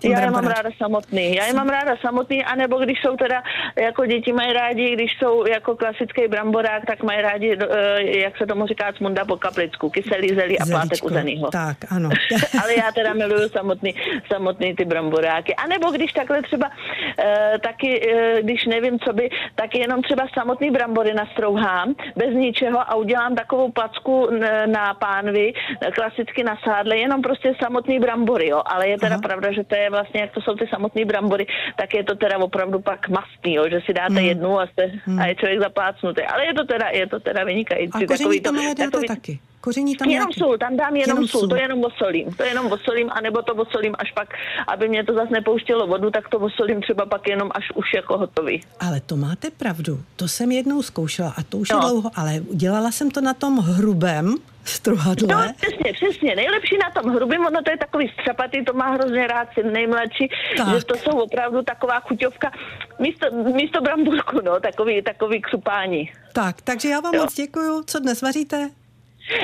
Já 0.04 0.20
je 0.20 0.30
mám 0.30 0.46
ráda 0.46 0.70
samotný. 0.78 1.34
Já 1.34 1.46
je 1.46 1.52
mám 1.52 1.68
ráda 1.68 1.96
samotný, 2.00 2.44
anebo 2.44 2.78
když 2.78 3.00
jsou 3.00 3.16
teda, 3.16 3.42
jako 3.76 4.06
děti 4.06 4.32
mají 4.32 4.52
rádi, 4.52 4.92
když 4.92 5.16
jsou 5.18 5.46
jako 5.46 5.76
klasický 5.76 6.28
bramborák, 6.28 6.86
tak 6.86 7.02
mají 7.02 7.22
rádi, 7.22 7.58
eh, 7.60 8.02
jak 8.18 8.36
se 8.36 8.46
tomu 8.46 8.66
říká, 8.66 8.92
smunda 8.96 9.24
po 9.24 9.36
kaplicku, 9.36 9.90
kyselý 9.90 10.28
zelí 10.28 10.58
a 10.58 10.66
plátek 10.66 10.88
Zelíčko. 10.88 11.06
uzenýho. 11.06 11.50
Tak, 11.50 11.76
ano. 11.90 12.10
Ale 12.62 12.74
já 12.74 12.92
teda 12.92 13.12
miluju 13.12 13.48
samotný, 13.48 13.94
samotný 14.32 14.74
ty 14.74 14.84
bramboráky. 14.84 15.54
A 15.54 15.66
nebo 15.66 15.90
když 15.90 16.12
takhle 16.12 16.42
třeba 16.42 16.70
e, 17.18 17.58
taky, 17.58 18.10
e, 18.10 18.42
když 18.42 18.66
nevím, 18.66 18.98
co 18.98 19.12
by, 19.12 19.30
tak 19.54 19.74
jenom 19.74 20.02
třeba 20.02 20.26
samotný 20.38 20.70
brambory 20.70 21.14
nastrouhám 21.14 21.94
bez 22.16 22.34
ničeho 22.34 22.80
a 22.80 22.94
udělám 22.94 23.34
takovou 23.34 23.70
placku 23.72 24.28
na 24.66 24.94
pánvi, 24.94 25.52
klasicky 25.94 26.44
na 26.44 26.58
sádle, 26.64 26.96
jenom 26.96 27.22
prostě 27.22 27.54
samotný 27.62 28.00
brambory, 28.00 28.48
jo. 28.48 28.62
Ale 28.66 28.88
je 28.88 28.98
teda 28.98 29.14
Aha. 29.14 29.22
pravda, 29.22 29.52
že 29.52 29.64
to 29.64 29.74
je 29.74 29.90
vlastně, 29.92 30.20
jak 30.20 30.32
to 30.32 30.40
jsou 30.40 30.54
ty 30.56 30.66
samotné 30.66 31.04
brambory, 31.04 31.46
tak 31.76 31.94
je 31.94 32.04
to 32.04 32.14
teda 32.16 32.38
opravdu 32.38 32.80
pak 32.80 33.08
mastný, 33.08 33.54
jo, 33.54 33.68
že 33.70 33.80
si 33.86 33.92
dáte 33.92 34.20
Hmm. 34.20 34.28
jednu 34.32 34.60
a, 34.60 34.66
jste, 34.66 34.82
a 35.20 35.26
je 35.26 35.34
člověk 35.34 35.60
zaplácnutý. 35.60 36.22
Ale 36.22 36.46
je 36.46 36.54
to 36.54 36.64
teda, 36.64 36.86
je 36.88 37.06
to 37.06 37.20
teda 37.20 37.44
vynikající. 37.44 38.04
A 38.04 38.06
koření 38.06 38.40
takový 38.40 38.40
to, 38.40 38.52
dáte 38.52 38.84
takový, 38.90 39.08
taky. 39.08 39.51
Koření 39.62 39.96
tam 39.96 40.08
Jenom 40.10 40.28
nějaký? 40.28 40.40
sůl, 40.40 40.58
tam 40.58 40.76
dám 40.76 40.96
jenom, 40.96 41.16
Jenom 41.16 41.28
sůl, 41.28 41.40
sůl. 41.40 41.48
to 41.48 41.56
jenom 41.56 41.84
osolím. 41.84 42.32
To 42.34 42.42
jenom 42.42 42.72
osolím, 42.72 43.10
anebo 43.12 43.42
to 43.42 43.54
osolím 43.54 43.94
až 43.98 44.12
pak, 44.12 44.28
aby 44.66 44.88
mě 44.88 45.04
to 45.04 45.14
zase 45.14 45.32
nepouštělo 45.32 45.86
vodu, 45.86 46.10
tak 46.10 46.28
to 46.28 46.38
osolím 46.38 46.82
třeba 46.82 47.06
pak 47.06 47.28
jenom 47.28 47.50
až 47.54 47.70
už 47.74 47.94
jako 47.94 48.18
hotový. 48.18 48.60
Ale 48.80 49.00
to 49.00 49.16
máte 49.16 49.50
pravdu. 49.50 50.00
To 50.16 50.28
jsem 50.28 50.52
jednou 50.52 50.82
zkoušela 50.82 51.34
a 51.36 51.42
to 51.42 51.58
už 51.58 51.68
je 51.70 51.76
No. 51.76 51.80
dlouho, 51.80 52.10
ale 52.14 52.32
dělala 52.52 52.90
jsem 52.90 53.10
to 53.10 53.20
na 53.20 53.34
tom 53.34 53.58
hrubém 53.58 54.34
struhadle. 54.64 55.46
No, 55.46 55.52
přesně, 55.60 55.92
přesně. 55.92 56.36
Nejlepší 56.36 56.76
na 56.78 57.02
tom 57.02 57.12
hrubým, 57.14 57.46
ono 57.46 57.62
to 57.62 57.70
je 57.70 57.76
takový 57.78 58.12
střapatý, 58.20 58.64
to 58.64 58.72
má 58.72 58.90
hrozně 58.90 59.26
rád 59.26 59.48
syn 59.54 59.72
nejmladší, 59.72 60.28
Tak. 60.56 60.68
že 60.68 60.84
to 60.84 60.94
jsou 60.96 61.10
opravdu 61.10 61.62
taková 61.62 62.00
chuťovka, 62.00 62.52
místo, 62.98 63.26
místo 63.54 63.80
bramburku, 63.80 64.40
no, 64.44 64.60
takový, 64.60 65.02
takový 65.02 65.40
křupání. 65.42 66.10
Tak, 66.32 66.60
takže 66.62 66.88
já 66.88 67.00
vám 67.00 67.14
Jo. 67.14 67.22
moc 67.22 67.34
děkuju. 67.34 67.82
Co 67.86 67.98
dnes 67.98 68.22
vaříte? 68.22 68.70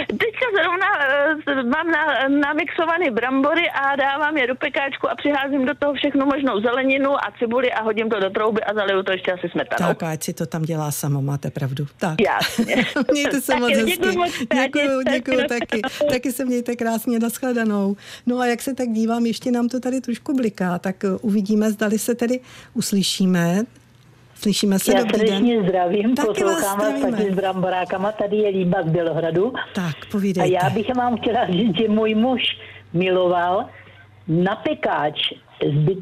Teďka 0.08 0.46
zrovna 0.62 0.88
uh, 1.62 1.70
mám 1.70 1.90
na, 1.90 2.28
namixované 2.28 3.10
brambory 3.10 3.70
a 3.70 3.96
dávám 3.96 4.36
je 4.36 4.46
do 4.46 4.54
pekáčku 4.54 5.10
a 5.10 5.14
přiházím 5.14 5.66
do 5.66 5.74
toho 5.74 5.94
všechno 5.94 6.26
možnou 6.26 6.60
zeleninu 6.60 7.10
a 7.14 7.32
cibuli 7.38 7.72
a 7.72 7.82
hodím 7.82 8.08
to 8.10 8.20
do 8.20 8.30
trouby 8.30 8.60
a 8.64 8.74
zaliju 8.74 9.02
to 9.02 9.12
ještě 9.12 9.32
asi 9.32 9.48
smetanou. 9.48 9.88
Tak, 9.94 10.02
ať 10.02 10.22
si 10.22 10.32
to 10.32 10.46
tam 10.46 10.62
dělá 10.62 10.90
samo, 10.90 11.22
máte 11.22 11.50
pravdu. 11.50 11.86
Tak. 11.98 12.16
Jasně. 12.20 12.76
Mějte 13.12 13.40
se 13.40 13.52
Tak 13.52 13.60
moc 13.60 13.70
hezky. 13.70 13.90
děkuji 13.90 14.16
moc 14.16 14.32
děkuji. 15.12 15.46
taky. 15.48 15.80
Taky 16.10 16.32
se 16.32 16.44
mějte 16.44 16.76
krásně, 16.76 17.18
nashledanou. 17.18 17.96
No 18.26 18.38
a 18.38 18.46
jak 18.46 18.62
se 18.62 18.74
tak 18.74 18.88
dívám, 18.88 19.26
ještě 19.26 19.50
nám 19.50 19.68
to 19.68 19.80
tady 19.80 20.00
trošku 20.00 20.34
bliká, 20.34 20.78
tak 20.78 20.96
uh, 21.04 21.18
uvidíme, 21.22 21.70
zdali 21.70 21.98
se 21.98 22.14
tedy 22.14 22.40
uslyšíme. 22.74 23.62
Slyšíme 24.42 24.78
se, 24.78 24.92
Já 24.94 25.02
dobrý 25.04 25.26
den. 25.30 25.62
zdravím, 25.68 26.14
Taky 26.14 26.28
vás 26.28 26.36
poslouchám 26.36 26.78
vás 26.78 26.88
zdravíme. 26.88 27.10
taky 27.18 27.32
s 27.32 27.34
bramborákama, 27.34 28.12
tady 28.12 28.36
je 28.36 28.48
Líba 28.48 28.82
z 28.82 28.90
Bělohradu. 28.90 29.52
Tak, 29.74 29.84
A 30.02 30.10
povídejte. 30.12 30.54
já 30.64 30.70
bych 30.70 30.94
vám 30.94 31.16
chtěla 31.16 31.46
říct, 31.46 31.76
že 31.76 31.88
můj 31.88 32.14
muž 32.14 32.42
miloval 32.92 33.64
na 34.28 34.56
pekáč. 34.56 35.32
Zbyt, 35.68 35.98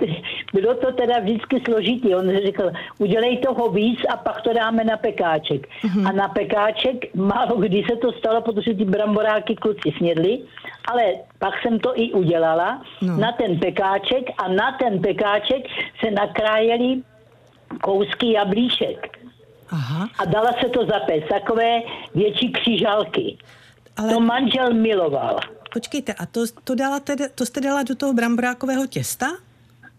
bylo 0.55 0.75
to 0.75 0.93
teda 0.93 1.19
vždycky 1.19 1.62
složitý. 1.69 2.14
On 2.14 2.31
řekl, 2.45 2.71
udělej 2.99 3.38
toho 3.38 3.71
víc 3.71 3.99
a 4.12 4.16
pak 4.16 4.43
to 4.43 4.52
dáme 4.52 4.85
na 4.85 4.97
pekáček. 4.97 5.66
Mhm. 5.85 6.07
A 6.07 6.12
na 6.12 6.28
pekáček 6.28 7.14
málo 7.14 7.57
kdy 7.57 7.83
se 7.90 7.97
to 7.97 8.12
stalo, 8.12 8.40
protože 8.43 8.75
ty 8.75 8.85
bramboráky 8.85 9.55
kluci 9.57 9.93
snědli, 9.99 10.38
ale 10.93 11.02
pak 11.38 11.55
jsem 11.62 11.78
to 11.78 12.00
i 12.00 12.12
udělala 12.12 12.83
No. 13.02 13.16
na 13.16 13.33
ten 13.33 13.59
pekáček 13.59 14.25
a 14.38 14.49
na 14.49 14.76
ten 14.81 14.99
pekáček 15.00 15.62
se 16.05 16.11
nakrájeli 16.11 17.02
kousky 17.82 18.32
jablíček 18.32 19.18
Aha, 19.70 20.08
a 20.18 20.25
dala 20.25 20.50
se 20.62 20.68
to 20.68 20.87
zapést, 20.87 21.28
takové 21.28 21.80
větší 22.14 22.52
křižálky. 22.52 23.37
ale 23.96 24.12
To 24.12 24.20
manžel 24.20 24.75
miloval. 24.75 25.40
počkejte, 25.73 26.12
a 26.14 26.26
to, 26.26 26.40
to, 26.64 26.75
dala 26.75 27.00
tedy, 27.00 27.25
to 27.35 27.46
jste 27.46 27.61
dala 27.61 27.82
do 27.82 27.94
toho 27.94 28.12
bramborákového 28.12 28.87
těsta? 28.87 29.26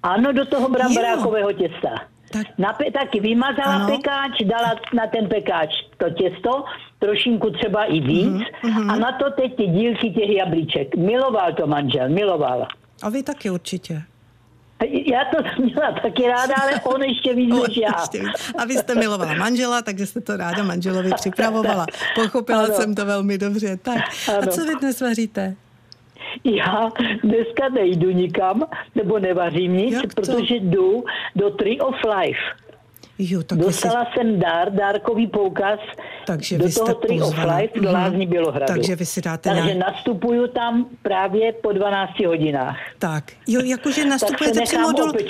Ano, 0.04 0.34
do 0.34 0.46
toho 0.46 0.70
bramborákového 0.70 1.54
těsta. 1.54 1.90
Tak- 2.32 2.48
Na 2.58 2.74
pe- 2.74 2.92
taky 2.92 3.20
vymazala 3.20 3.76
Ano. 3.76 3.88
pekáč, 3.88 4.32
dala 4.46 4.76
na 4.94 5.08
ten 5.08 5.28
pekáč 5.30 5.70
to 5.98 6.10
těsto, 6.10 6.64
trošinku 7.00 7.50
třeba 7.50 7.86
i 7.86 8.00
víc 8.00 8.44
Mhm, 8.64 8.90
a 8.92 8.96
na 8.96 9.12
to 9.12 9.32
teď 9.32 9.56
ty 9.58 9.68
dílky 9.68 10.10
těch 10.12 10.30
jablíček. 10.30 10.96
Miloval 10.96 11.54
to 11.54 11.68
manžel, 11.68 12.10
miloval. 12.10 12.68
A 13.04 13.10
vy 13.10 13.24
taky 13.24 13.50
určitě. 13.50 14.02
Já 15.06 15.20
to 15.26 15.62
měla 15.64 15.92
taky 15.92 16.28
ráda, 16.28 16.54
ale 16.62 16.72
on 16.84 17.04
ještě 17.04 17.34
víc 17.34 17.56
než 17.68 17.78
já. 17.78 17.90
ještě 18.02 18.20
víc. 18.20 18.52
A 18.58 18.66
vy 18.66 18.74
jste 18.74 18.96
milovala 18.96 19.34
manžela, 19.34 19.82
takže 19.82 20.06
jste 20.06 20.22
to 20.22 20.38
ráda 20.38 20.64
manželovi 20.64 21.12
připravovala. 21.16 21.86
Pochopila 22.16 22.64
Ano. 22.64 22.74
jsem 22.74 22.96
to 22.96 23.06
velmi 23.06 23.38
dobře. 23.38 23.78
Tak, 23.78 23.98
a 23.98 24.38
Ano. 24.38 24.48
co 24.48 24.66
vy 24.66 24.76
dnes 24.76 25.02
vaříte? 25.02 25.56
Já 26.44 26.92
dneska 27.24 27.70
nejdu 27.74 28.12
nikam, 28.12 28.64
nebo 28.96 29.20
nevařím 29.20 29.74
nic, 29.78 29.94
Jak 29.94 30.14
to? 30.14 30.22
protože 30.22 30.56
jdu 30.56 31.04
do 31.36 31.50
Tree 31.50 31.80
of 31.80 31.96
Life. 32.20 32.40
Jo, 33.20 33.44
tak 33.44 33.58
Dostala 33.58 34.08
jsem 34.14 34.40
dár, 34.40 34.72
dárkový 34.74 35.28
poukaz 35.28 35.80
Takže 36.28 36.58
do 36.58 36.72
toho 36.74 36.94
Tree 36.94 37.22
of. 37.22 37.36
Life 37.58 37.80
do 37.80 37.82
Mhm. 37.82 37.94
Lázní 37.94 38.28
Bělohradu. 38.28 38.74
Takže 38.74 38.96
vy 38.96 39.06
si 39.06 39.22
dáte 39.22 39.50
Takže 39.50 39.74
nějak- 39.74 39.80
nastupuju 39.94 40.48
tam 40.48 40.86
právě 41.02 41.54
po 41.54 41.72
12 41.72 42.26
hodinách. 42.26 42.78
tak, 43.00 43.24
jo, 43.48 43.62
jakože 43.66 44.06
nastupujete 44.06 44.62
přímo 44.62 44.92
do... 44.92 45.06
Vy 45.12 45.24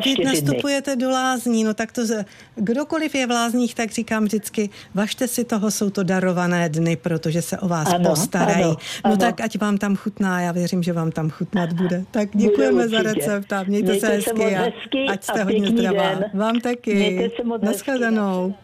čtyři 0.00 0.16
dny. 0.16 0.24
nastupujete 0.24 0.96
do 0.96 1.10
lázní, 1.10 1.64
no 1.64 1.74
tak 1.74 1.92
to... 1.92 2.06
z- 2.06 2.24
Kdokoliv 2.54 3.14
je 3.14 3.26
v 3.26 3.30
lázních, 3.30 3.74
tak 3.74 3.90
říkám 3.90 4.24
vždycky, 4.24 4.70
važte 4.94 5.28
si 5.28 5.44
toho, 5.44 5.70
jsou 5.70 5.90
to 5.90 6.02
darované 6.02 6.68
dny, 6.68 6.96
protože 6.96 7.42
se 7.42 7.58
o 7.58 7.68
vás 7.68 7.94
Ano, 7.94 8.10
postarají. 8.10 8.62
ano, 8.64 8.76
no 9.04 9.10
ano. 9.10 9.16
tak 9.16 9.40
ať 9.40 9.58
vám 9.60 9.78
tam 9.78 9.96
chutná, 9.96 10.40
já 10.40 10.52
věřím, 10.52 10.82
že 10.82 10.92
vám 10.92 11.10
tam 11.10 11.30
chutnat 11.30 11.72
bude. 11.72 12.04
Tak 12.10 12.28
děkujeme 12.34 12.72
Bude 12.86 12.88
za 12.88 13.02
recept 13.02 13.52
a 13.52 13.62
mějte, 13.62 13.90
Mějte 13.90 14.06
se 14.06 14.06
se 14.06 14.12
hezky 14.16 14.32
moc 14.38 14.52
a 14.52 14.58
hezky 14.62 15.06
ať 15.10 15.22
jste 15.24 15.40
a 15.40 15.44
hodně 15.44 15.66
zdravá. 15.70 16.08
den. 16.14 16.24
Vám 16.34 16.60
taky. 16.60 16.94
Mějte 16.94 17.27
se 17.36 17.44
moc. 17.44 17.62
Naschledanou. 17.62 18.54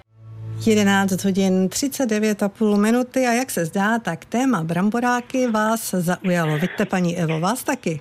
11 0.66 1.24
hodin 1.24 1.68
39,5 1.68 2.76
minuty 2.80 3.26
a 3.26 3.32
jak 3.32 3.50
se 3.50 3.64
zdá, 3.64 3.98
tak 3.98 4.24
téma 4.24 4.62
bramboráky 4.64 5.46
vás 5.50 5.90
zaujalo. 5.90 6.54
Vidíte, 6.54 6.84
paní 6.86 7.18
Evo, 7.18 7.40
vás 7.40 7.64
taky. 7.64 8.00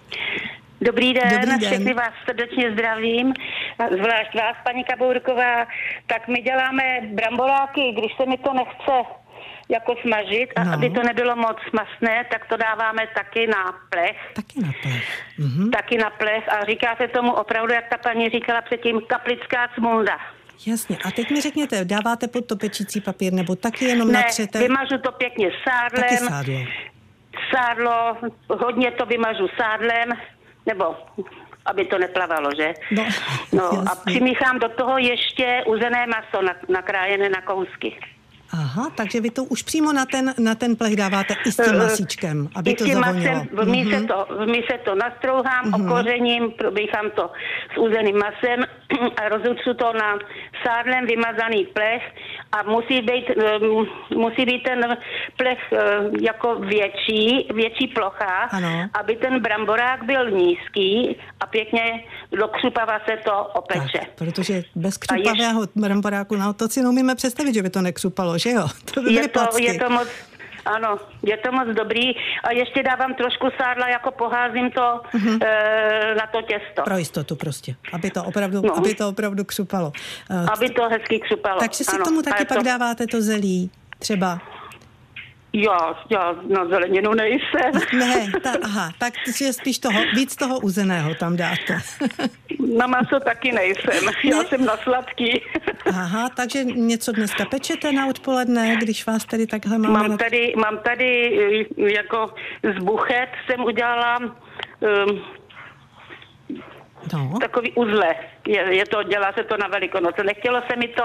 Dobrý 0.81 1.13
den, 1.13 1.29
Dobrý 1.29 1.49
den. 1.49 1.59
všechny 1.59 1.93
vás 1.93 2.13
srdečně 2.29 2.71
zdravím, 2.71 3.33
zvlášť 3.91 4.35
vás, 4.35 4.55
paní 4.63 4.83
Kabourková. 4.83 5.67
Tak 6.07 6.27
my 6.27 6.41
děláme 6.41 6.83
bramboráky, 7.13 7.91
když 7.97 8.11
se 8.17 8.25
mi 8.25 8.37
to 8.37 8.53
nechce 8.53 8.91
jako 9.69 9.95
smažit 10.01 10.49
a 10.55 10.63
No. 10.63 10.73
aby 10.73 10.89
to 10.89 11.03
nebylo 11.03 11.35
moc 11.35 11.57
masné, 11.73 12.25
tak 12.31 12.45
to 12.49 12.57
dáváme 12.57 13.01
taky 13.15 13.47
na 13.47 13.63
plech. 13.89 14.17
Taky 14.35 14.59
na 14.61 14.71
plech. 14.81 15.07
Mhm. 15.39 15.71
Taky 15.71 15.97
na 15.97 16.09
plech 16.09 16.49
a 16.49 16.65
říká 16.65 16.95
se 17.01 17.07
tomu 17.07 17.31
opravdu, 17.33 17.73
jak 17.73 17.89
ta 17.89 17.97
paní 17.97 18.29
říkala 18.29 18.61
předtím, 18.61 19.01
kaplická 19.07 19.67
cmunda. 19.75 20.17
Jasně. 20.67 20.97
A 21.05 21.11
teď 21.11 21.31
mi 21.31 21.41
řekněte, 21.41 21.85
dáváte 21.85 22.27
pod 22.27 22.45
to 22.45 22.55
pečící 22.55 23.01
papír 23.01 23.33
nebo 23.33 23.55
taky 23.55 23.85
jenom 23.85 24.11
Ne, 24.11 24.13
natřete? 24.19 24.59
vymažu 24.59 24.97
to 24.97 25.11
pěkně 25.11 25.49
Taky 25.51 26.17
sádlem, 26.17 26.27
sádlo. 26.29 26.59
sádlo, 27.55 28.17
hodně 28.49 28.91
to 28.91 29.05
vymažu 29.05 29.47
sádlem, 29.61 30.09
nebo 30.65 30.95
aby 31.65 31.85
to 31.85 31.97
neplavalo, 31.97 32.49
že? 32.57 32.73
No, 32.91 33.05
no 33.53 33.71
a 33.91 33.95
přimíchám 34.05 34.59
do 34.59 34.69
toho 34.69 34.97
ještě 34.97 35.63
uzené 35.67 36.05
maso 36.07 36.41
na, 36.45 36.55
nakrájené 36.69 37.29
na 37.29 37.41
kousky. 37.41 37.99
Aha, 38.55 38.89
takže 38.97 39.21
vy 39.21 39.29
to 39.29 39.43
už 39.43 39.63
přímo 39.63 39.93
na 39.93 40.05
ten, 40.05 40.33
na 40.39 40.55
ten 40.55 40.75
plech 40.75 40.95
dáváte 40.95 41.35
i 41.45 41.51
s 41.51 41.55
tím 41.55 41.77
masíčkem, 41.77 42.49
aby 42.55 42.71
I 42.71 42.75
to 42.75 42.85
zavonilo. 42.85 43.33
masem, 43.33 43.47
v 43.53 43.65
míse 43.67 43.97
Mhm. 43.97 44.07
to, 44.07 44.27
v 44.29 44.45
míse 44.47 44.77
to 44.85 44.95
nastrouhám, 44.95 45.65
Mhm. 45.65 45.91
okořením, 45.91 46.51
probíchám 46.51 47.09
to 47.15 47.31
s 47.73 47.77
uzeným 47.77 48.17
masem 48.17 48.65
rozutřu 49.29 49.73
to 49.73 49.93
na 49.93 50.19
sádlem 50.65 51.05
vymazaný 51.05 51.65
plech 51.65 52.03
a 52.51 52.63
musí 52.63 53.01
být, 53.01 53.25
musí 54.15 54.45
být 54.45 54.63
ten 54.63 54.97
plech 55.37 55.59
uh, 55.71 55.79
jako 56.21 56.55
větší, 56.55 57.47
větší 57.53 57.87
plocha, 57.87 58.49
Ano. 58.51 58.89
aby 58.99 59.15
ten 59.15 59.39
bramborák 59.39 60.03
byl 60.03 60.31
nízký 60.31 61.17
a 61.39 61.45
pěkně 61.45 62.03
do 62.31 62.47
křupava 62.47 62.99
se 63.09 63.17
to 63.25 63.43
opeče. 63.43 63.99
Tak, 63.99 64.09
protože 64.15 64.63
bez 64.75 64.95
A 65.09 65.15
ještě- 65.15 65.29
křupavého 65.31 65.61
bramboráku, 65.75 66.35
no 66.35 66.53
to 66.53 66.67
si 66.69 66.81
neumíme 66.81 67.15
představit, 67.15 67.53
že 67.53 67.61
by 67.63 67.69
to 67.69 67.81
nekřupalo, 67.81 68.37
že 68.37 68.49
jo? 68.49 68.67
To 68.93 69.01
by 69.01 69.13
je 69.13 69.27
to, 69.27 69.39
placky. 69.39 69.63
je 69.65 69.79
to 69.79 69.89
moc, 69.89 70.07
ano, 70.65 70.97
je 71.23 71.37
to 71.37 71.51
moc 71.51 71.67
dobrý. 71.67 72.11
A 72.43 72.51
ještě 72.53 72.83
dávám 72.83 73.13
trošku 73.13 73.47
sádla, 73.61 73.87
jako 73.89 74.11
poházím 74.11 74.71
to 74.71 75.01
Mhm. 75.13 75.39
e, 75.43 76.15
na 76.15 76.27
to 76.31 76.41
těsto. 76.41 76.81
Pro 76.83 76.97
jistotu 76.97 77.35
prostě, 77.35 77.75
aby 77.93 78.11
to 78.11 78.23
opravdu, 78.23 78.61
No. 78.65 78.77
aby 78.77 78.93
to 78.95 79.09
opravdu 79.09 79.43
křupalo. 79.43 79.91
Eh, 80.31 80.45
Aby 80.53 80.69
to 80.69 80.89
hezky 80.89 81.19
křupalo. 81.19 81.59
Takže 81.59 81.83
si 81.83 81.91
ano. 81.95 82.03
k 82.03 82.07
tomu 82.07 82.21
taky 82.21 82.45
pak 82.45 82.57
to, 82.57 82.63
dáváte 82.63 83.07
to 83.07 83.21
zelí, 83.21 83.71
třeba. 83.99 84.39
Já, 85.53 85.95
já 86.09 86.35
na 86.47 86.65
zeleninu 86.65 87.13
nejsem. 87.13 87.71
Ne, 87.99 88.31
ta, 88.43 88.51
aha, 88.63 88.91
tak 88.97 89.13
je 89.41 89.53
spíš 89.53 89.79
toho, 89.79 90.01
víc 90.15 90.35
toho 90.35 90.59
uzeného 90.59 91.15
tam 91.15 91.37
dáte. 91.37 91.79
Na 92.77 92.87
maso 92.87 93.19
taky 93.19 93.51
nejsem. 93.51 94.09
Já 94.23 94.43
jsem 94.43 94.65
na 94.65 94.77
sladký. 94.77 95.41
Aha, 95.85 96.29
takže 96.29 96.63
něco 96.63 97.11
dneska 97.11 97.45
pečete 97.45 97.91
na 97.91 98.07
odpoledne, 98.07 98.75
když 98.75 99.05
vás 99.05 99.25
tady 99.25 99.47
takhle 99.47 99.77
máme... 99.77 99.93
Mám 99.99 100.11
na- 100.11 100.17
tady, 100.17 100.53
mám 100.57 100.77
tady 100.77 101.39
eh, 101.77 101.93
jako 101.93 102.33
z 102.79 102.83
buchet 102.83 103.29
jsem 103.45 103.63
udělala 103.63 104.17
um, 104.19 105.21
No, 107.13 107.39
takový 107.39 107.71
uzle. 107.71 108.15
Je, 108.47 108.75
je 108.75 108.85
to, 108.85 109.03
dělá 109.03 109.33
se 109.33 109.43
to 109.43 109.57
na 109.57 109.67
velikonoce. 109.67 110.23
Nechtělo 110.23 110.61
se 110.71 110.75
mi 110.75 110.87
to, 110.87 111.03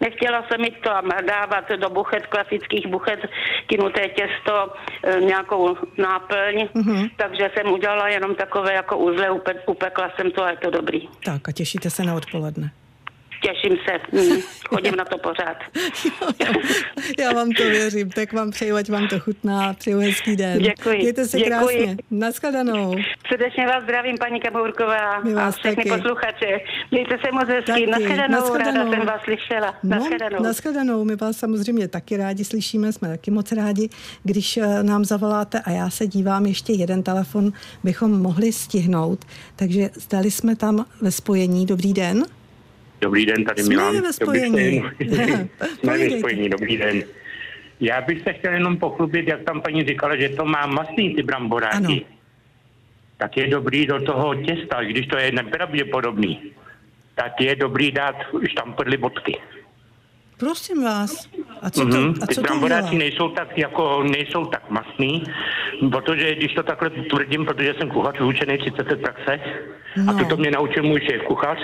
nechtělo 0.00 0.42
se 0.52 0.58
mi 0.58 0.70
to 0.70 0.90
dávat 1.26 1.64
do 1.76 1.90
buchet, 1.90 2.26
klasických 2.26 2.86
buchet, 2.86 3.20
kynuté 3.66 4.08
těsto, 4.08 4.72
e, 5.02 5.20
nějakou 5.20 5.76
náplň, 5.98 6.56
mm-hmm. 6.74 7.10
takže 7.16 7.50
jsem 7.54 7.72
udělala 7.72 8.08
jenom 8.08 8.34
takové 8.34 8.74
jako 8.74 8.98
uzle, 8.98 9.30
upe, 9.30 9.54
upekla 9.66 10.10
jsem 10.16 10.30
to 10.30 10.44
a 10.44 10.50
je 10.50 10.56
to 10.56 10.70
dobrý. 10.70 11.08
tak 11.24 11.48
a 11.48 11.52
těšíte 11.52 11.90
se 11.90 12.04
na 12.04 12.14
odpoledne. 12.14 12.70
Těším 13.46 13.76
se, 13.88 13.92
mm, 14.12 14.40
chodím 14.68 14.96
na 14.96 15.04
to 15.04 15.18
pořád. 15.18 15.56
Já 17.18 17.32
vám 17.32 17.50
to 17.50 17.62
věřím, 17.62 18.10
tak 18.10 18.32
vám 18.32 18.50
přeju, 18.50 18.76
ať 18.76 18.90
vám 18.90 19.08
to 19.08 19.20
chutná, 19.20 19.74
přeju 19.74 19.98
hezký 19.98 20.36
den. 20.36 20.58
Děkuji. 20.58 20.98
Mějte 20.98 21.24
se 21.26 21.38
Děkuji. 21.38 21.50
krásně. 21.50 21.96
Naschledanou. 22.10 22.96
Srdečně 23.32 23.66
vás 23.66 23.82
zdravím, 23.82 24.16
paní 24.18 24.40
Kamourková 24.40 25.20
My 25.20 25.32
a 25.32 25.34
vás 25.36 25.56
všechny 25.56 25.84
taky. 25.84 25.88
posluchače. 26.02 26.60
Mějte 26.90 27.18
se 27.24 27.32
moc 27.32 27.48
hezky. 27.48 27.66
Taky. 27.72 27.86
Naschledanou, 27.86 28.32
Naschledanou. 28.40 28.78
ráda 28.84 28.90
jsem 28.96 29.06
vás 29.06 29.20
slyšela. 29.24 29.74
No, 29.82 29.90
Naschledanou. 29.96 30.42
Naschledanou. 30.42 31.04
My 31.04 31.16
vás 31.16 31.36
samozřejmě 31.36 31.88
taky 31.88 32.16
rádi 32.16 32.44
slyšíme, 32.44 32.92
jsme 32.92 33.08
taky 33.08 33.30
moc 33.30 33.52
rádi, 33.52 33.88
když 34.24 34.56
eh, 34.56 34.82
nám 34.82 35.04
zavoláte 35.04 35.60
a 35.60 35.70
já 35.70 35.90
se 35.90 36.06
dívám, 36.06 36.46
ještě 36.46 36.72
jeden 36.72 37.02
telefon 37.02 37.52
bychom 37.84 38.22
mohli 38.22 38.52
stihnout. 38.52 39.24
Takže 39.56 39.90
zdali 39.94 40.30
jsme 40.30 40.56
tam 40.56 40.84
ve 41.00 41.10
spojení. 41.10 41.66
Dobrý 41.66 41.92
den. 41.92 42.24
Dobrý 43.06 43.26
den, 43.26 43.44
tady 43.44 43.62
Jsme 43.62 43.74
Milan. 43.76 44.00
ve 44.00 44.12
spojení. 44.12 44.78
Jsme 44.78 44.90
Povídejte. 44.98 45.48
ve 46.10 46.18
spojení, 46.18 46.48
dobrý 46.48 46.76
den. 46.76 47.02
Já 47.80 48.00
bych 48.00 48.22
se 48.22 48.32
chtěl 48.32 48.52
jenom 48.52 48.76
pochlubit, 48.76 49.28
jak 49.28 49.42
tam 49.42 49.60
paní 49.60 49.84
říkala, 49.84 50.16
že 50.16 50.28
to 50.28 50.44
má 50.44 50.66
masný 50.66 51.14
ty 51.14 51.22
bramboráky. 51.22 51.76
Ano. 51.76 51.96
Tak 53.16 53.36
je 53.36 53.46
dobrý 53.46 53.86
do 53.86 54.02
toho 54.02 54.34
těsta, 54.34 54.82
když 54.84 55.06
to 55.06 55.16
je 55.18 55.32
nepravděpodobný, 55.32 56.52
tak 57.14 57.40
je 57.40 57.56
dobrý 57.56 57.92
dát 57.92 58.16
štamprly 58.48 58.96
bodky. 58.96 59.38
Prosím 60.38 60.84
vás. 60.84 61.28
A 61.62 61.70
co 61.70 61.80
to, 61.80 61.96
Mhm. 61.96 62.14
a 62.22 62.26
Ty 62.26 62.34
co 62.34 62.40
to 62.40 62.46
bramboráky 62.46 62.86
udělá? 62.86 62.98
nejsou 62.98 63.28
tak, 63.28 63.58
jako, 63.58 64.02
nejsou 64.02 64.44
tak 64.44 64.70
masný, 64.70 65.24
protože 65.90 66.34
když 66.34 66.54
to 66.54 66.62
takhle 66.62 66.90
tvrdím, 66.90 67.44
protože 67.44 67.74
jsem 67.78 67.90
kuchař 67.90 68.18
vyučený 68.18 68.58
30 68.58 68.90
let 68.90 69.00
praxe, 69.00 69.40
No. 69.96 70.12
Mhm. 70.12 70.28
to 70.28 70.36
mě 70.36 70.50
naučil 70.50 70.82
můj 70.82 71.00
šéf 71.00 71.22
kuchař, 71.26 71.58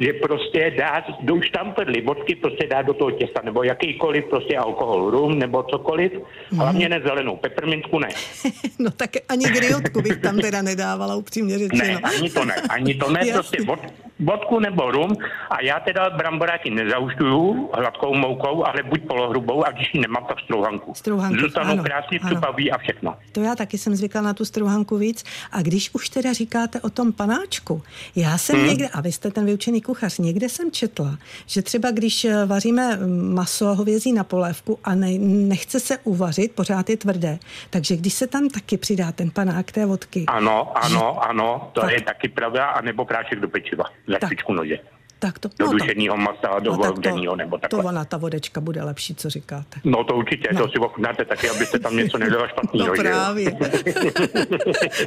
že 0.00 0.12
prostě 0.12 0.74
dát 0.78 1.04
do 1.20 1.40
štamperly, 1.40 2.00
vodky 2.00 2.34
prostě 2.34 2.66
dát 2.66 2.82
do 2.82 2.94
toho 2.94 3.10
těsta, 3.10 3.40
nebo 3.44 3.62
jakýkoliv 3.62 4.24
prostě 4.24 4.56
alkohol, 4.56 5.10
rum, 5.10 5.38
nebo 5.38 5.62
cokoliv, 5.62 6.12
Mhm. 6.50 6.60
hlavně 6.60 6.88
ne 6.88 7.00
zelenou, 7.06 7.36
peppermintku 7.36 7.98
ne. 7.98 8.08
No 8.78 8.90
tak 8.90 9.10
ani 9.28 9.44
griotku 9.44 10.02
bych 10.02 10.16
tam 10.16 10.38
teda 10.38 10.62
nedávala, 10.62 11.16
upřímně 11.16 11.58
řečeno. 11.58 11.84
Ne, 11.84 11.96
ani 11.98 12.30
to 12.30 12.44
ne, 12.44 12.54
ani 12.54 12.94
to 12.94 13.10
ne, 13.10 13.20
prostě 13.32 13.62
vod, 13.62 13.78
vodku 14.20 14.60
nebo 14.60 14.90
rum 14.90 15.16
a 15.50 15.62
já 15.62 15.80
teda 15.80 16.10
bramboráky 16.10 16.70
nezaušťuju 16.70 17.70
hladkou 17.74 18.14
moukou, 18.14 18.66
ale 18.66 18.82
buď 18.82 19.00
polohrubou 19.06 19.64
a 19.64 19.70
když 19.70 19.94
ji 19.94 20.00
nemám, 20.00 20.24
tak 20.24 20.40
strouhanku. 20.40 20.94
Strouhanku, 20.94 21.40
Zůstanou 21.40 21.72
ano, 21.72 21.82
krásně 21.82 22.20
cupavý 22.28 22.72
a 22.72 22.78
všechno. 22.78 23.16
To 23.32 23.40
já 23.40 23.54
taky 23.54 23.78
jsem 23.78 23.96
zvykla 23.96 24.20
na 24.20 24.34
tu 24.34 24.44
strouhanku 24.44 24.96
víc. 24.98 25.24
A 25.52 25.62
když 25.62 25.90
už 25.94 26.08
teda 26.08 26.32
říkáte 26.32 26.80
o 26.80 26.90
tom 26.90 27.12
panáčku, 27.12 27.82
já 28.16 28.38
jsem 28.38 28.56
hmm. 28.56 28.68
někde, 28.68 28.88
a 28.88 29.00
vy 29.00 29.12
jste 29.12 29.30
ten 29.30 29.44
vyučený 29.44 29.80
kuchař, 29.82 30.18
někde 30.18 30.48
jsem 30.48 30.70
četla, 30.70 31.18
že 31.46 31.62
třeba 31.62 31.90
když 31.90 32.24
eh, 32.24 32.46
vaříme 32.46 32.98
maso 33.34 33.74
hovězí 33.74 34.12
na 34.12 34.24
polévku 34.24 34.78
a 34.84 34.94
ne, 34.94 35.18
nechce 35.18 35.80
se 35.80 35.98
uvařit, 35.98 36.52
pořád 36.52 36.90
je 36.90 36.96
tvrdé, 36.96 37.38
takže 37.70 37.96
když 37.96 38.12
se 38.14 38.26
tam 38.26 38.48
taky 38.48 38.76
přidá 38.76 39.12
ten 39.12 39.30
panák 39.30 39.72
té 39.72 39.86
vodky, 39.86 40.24
Ano, 40.28 40.84
ano, 40.84 41.28
ano, 41.28 41.70
to 41.72 41.80
Tak. 41.80 41.92
je 41.92 42.00
taky 42.00 42.28
pravda, 42.28 42.66
anebo 42.66 43.04
prášek 43.04 43.40
do 43.40 43.48
pečiva, 43.48 43.84
za 44.08 44.18
Tak. 44.18 44.28
špičku 44.28 44.52
nože. 44.52 44.78
tak 45.18 45.38
to... 45.38 45.48
Do 45.48 45.54
no, 45.64 45.66
to- 45.66 45.78
dušeného 45.78 46.16
masa, 46.16 46.58
do 46.58 46.70
no, 46.72 46.78
tak 46.78 46.94
vodenního, 46.94 47.36
nebo 47.36 47.56
to 47.56 47.60
takhle. 47.60 47.84
ona, 47.84 48.04
ta 48.04 48.16
vodečka 48.16 48.60
bude 48.60 48.82
lepší, 48.82 49.14
co 49.14 49.30
říkáte. 49.30 49.80
No 49.84 50.04
to 50.04 50.14
určitě, 50.16 50.48
No. 50.52 50.60
to 50.66 50.68
si 50.72 50.78
ochutnáte 50.78 51.24
taky, 51.24 51.48
abyste 51.50 51.78
tam 51.78 51.96
něco 51.96 52.18
nedala 52.18 52.48
špatného. 52.48 52.88
No 52.88 52.94
právě. 52.94 53.52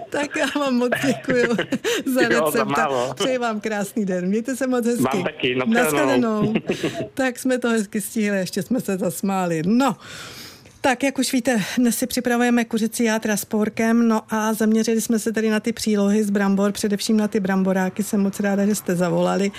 tak 0.10 0.36
já 0.36 0.60
vám 0.60 0.74
moc 0.74 0.90
děkuji 1.06 1.44
za 2.06 2.22
recept. 2.28 2.72
Přeji 3.16 3.38
vám 3.38 3.60
krásný 3.60 4.06
den. 4.06 4.26
Mějte 4.28 4.56
se 4.56 4.68
moc 4.68 4.86
hezky. 4.86 5.04
Vám 5.04 5.24
taky. 5.24 5.56
Nashledanou. 5.56 6.54
tak 7.14 7.40
jsme 7.40 7.58
to 7.58 7.70
hezky 7.70 8.02
stihli, 8.02 8.38
ještě 8.38 8.62
jsme 8.62 8.82
se 8.82 8.98
zasmáli. 8.98 9.62
No, 9.66 9.96
tak, 10.82 11.04
jak 11.04 11.20
už 11.20 11.34
víte, 11.34 11.62
dnes 11.78 11.98
si 11.98 12.08
připravujeme 12.08 12.66
kuřecí 12.66 13.04
játra 13.04 13.38
s 13.38 13.46
porkem, 13.46 14.08
no 14.08 14.22
a 14.30 14.54
zaměřili 14.54 15.02
jsme 15.02 15.20
se 15.20 15.32
tedy 15.32 15.50
na 15.50 15.60
ty 15.60 15.74
přílohy 15.74 16.24
z 16.24 16.30
brambor, 16.30 16.72
především 16.72 17.18
na 17.18 17.28
ty 17.28 17.40
bramboráky. 17.40 18.04
Jsem 18.04 18.22
moc 18.22 18.40
ráda, 18.40 18.66
že 18.66 18.76
jste 18.76 18.96
zavolali. 18.96 19.52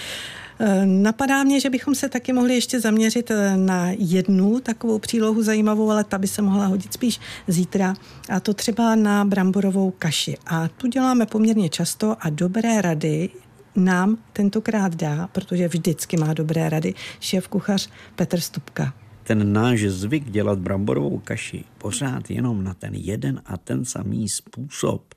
Eh, 0.59 0.87
Napadá 0.87 1.45
mě, 1.45 1.61
že 1.61 1.71
bychom 1.71 1.95
se 1.95 2.09
taky 2.09 2.33
mohli 2.33 2.55
ještě 2.55 2.81
zaměřit 2.81 3.31
eh, 3.31 3.57
na 3.57 3.91
jednu 3.91 4.61
takovou 4.61 4.99
přílohu 4.99 5.43
zajímavou, 5.43 5.91
ale 5.91 6.05
ta 6.05 6.19
by 6.19 6.27
se 6.27 6.43
mohla 6.43 6.67
hodit 6.67 6.93
spíš 6.93 7.21
zítra, 7.49 7.95
a 8.29 8.41
to 8.41 8.55
třeba 8.55 8.95
na 8.95 9.25
bramborovou 9.25 9.91
kaši. 9.91 10.37
A 10.47 10.69
tu 10.69 10.87
děláme 10.87 11.27
poměrně 11.27 11.69
často 11.69 12.17
a 12.21 12.31
dobré 12.31 12.83
rady 12.83 13.29
nám 13.77 14.19
tentokrát 14.33 14.95
dá, 14.95 15.29
protože 15.33 15.69
vždycky 15.69 16.17
má 16.17 16.35
dobré 16.35 16.69
rady, 16.69 16.95
šéf 17.21 17.49
kuchař 17.49 17.89
Petr 18.17 18.41
Stupka. 18.41 19.00
Ten 19.23 19.53
náš 19.53 19.81
zvyk 19.81 20.31
dělat 20.31 20.59
bramborovou 20.59 21.19
kaši 21.19 21.65
pořád 21.79 22.31
jenom 22.31 22.65
na 22.65 22.75
ten 22.75 22.95
jeden 22.95 23.43
a 23.47 23.57
ten 23.57 23.85
samý 23.85 24.29
způsob, 24.29 25.15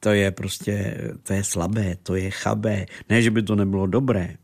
to 0.00 0.12
je 0.12 0.30
prostě, 0.30 1.00
to 1.22 1.32
je 1.32 1.44
slabé, 1.44 1.96
to 2.02 2.14
je 2.14 2.30
chabé. 2.30 2.86
Ne, 3.08 3.22
že 3.22 3.30
by 3.30 3.42
to 3.42 3.56
nebylo 3.56 3.86
dobré, 3.86 4.36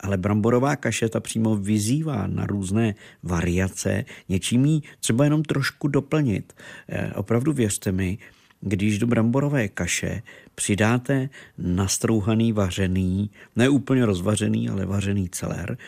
ale 0.00 0.16
bramborová 0.16 0.76
kaše 0.76 1.08
ta 1.08 1.20
přímo 1.20 1.56
vyzývá 1.56 2.26
na 2.26 2.46
různé 2.46 2.94
variace, 3.22 4.04
něčím 4.28 4.64
jí 4.64 4.82
třeba 5.00 5.24
jenom 5.24 5.42
trošku 5.42 5.88
doplnit. 5.88 6.52
Eh, 6.88 7.12
Opravdu 7.14 7.52
věřte 7.52 7.92
mi, 7.92 8.18
když 8.60 8.98
do 8.98 9.06
bramborové 9.06 9.68
kaše 9.68 10.22
přidáte 10.54 11.28
nastrouhaný 11.58 12.52
vařený, 12.52 13.30
ne 13.56 13.68
úplně 13.68 14.06
rozvařený, 14.06 14.68
ale 14.68 14.86
vařený 14.86 15.28
celer, 15.28 15.78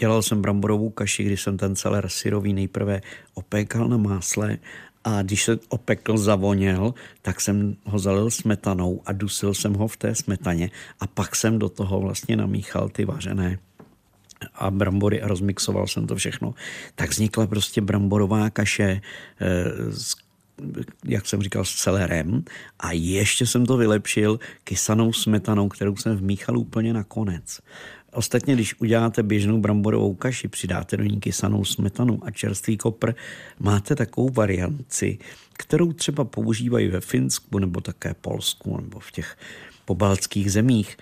Dělal 0.00 0.22
jsem 0.22 0.42
bramborovou 0.42 0.90
kaši, 0.90 1.24
kdy 1.24 1.36
jsem 1.36 1.56
ten 1.56 1.76
celer 1.76 2.08
syrový 2.08 2.52
nejprve 2.52 3.00
opékal 3.34 3.88
na 3.88 3.96
másle 3.96 4.58
a 5.04 5.22
když 5.22 5.44
se 5.44 5.58
opekl, 5.68 6.18
zavoněl, 6.18 6.94
tak 7.22 7.40
jsem 7.40 7.76
ho 7.84 7.98
zalil 7.98 8.30
smetanou 8.30 9.02
a 9.06 9.12
dusil 9.12 9.54
jsem 9.54 9.74
ho 9.74 9.88
v 9.88 9.96
té 9.96 10.14
smetaně 10.14 10.70
a 11.00 11.06
pak 11.06 11.36
jsem 11.36 11.58
do 11.58 11.68
toho 11.68 12.00
vlastně 12.00 12.36
namíchal 12.36 12.88
ty 12.88 13.04
vařené 13.04 13.58
a 14.54 14.70
brambory 14.70 15.22
a 15.22 15.28
rozmixoval 15.28 15.86
jsem 15.86 16.06
to 16.06 16.16
všechno. 16.16 16.54
Tak 16.94 17.10
vznikla 17.10 17.46
prostě 17.46 17.80
bramborová 17.80 18.50
kaše 18.50 19.00
eh, 19.40 19.92
s 19.92 20.16
jak 21.04 21.26
jsem 21.26 21.42
říkal, 21.42 21.64
s 21.64 21.74
celerem 21.74 22.44
a 22.80 22.92
ještě 22.92 23.46
jsem 23.46 23.66
to 23.66 23.76
vylepšil 23.76 24.40
kysanou 24.64 25.12
smetanou, 25.12 25.68
kterou 25.68 25.96
jsem 25.96 26.16
vmíchal 26.16 26.58
úplně 26.58 26.92
na 26.92 27.04
konec. 27.04 27.60
Ostatně, 28.12 28.54
když 28.54 28.80
uděláte 28.80 29.22
běžnou 29.22 29.60
bramborovou 29.60 30.14
kaši, 30.14 30.48
přidáte 30.48 30.96
do 30.96 31.04
ní 31.04 31.20
kysanou 31.20 31.64
smetanu 31.64 32.18
a 32.22 32.30
čerstvý 32.30 32.76
kopr, 32.76 33.14
máte 33.58 33.96
takovou 33.96 34.28
varianci, 34.28 35.18
kterou 35.52 35.92
třeba 35.92 36.24
používají 36.24 36.88
ve 36.88 37.00
Finsku 37.00 37.58
nebo 37.58 37.80
také 37.80 38.14
Polsku 38.14 38.76
nebo 38.76 39.00
v 39.00 39.12
těch 39.12 39.36
pobaltských 39.84 40.52
zemích. 40.52 40.96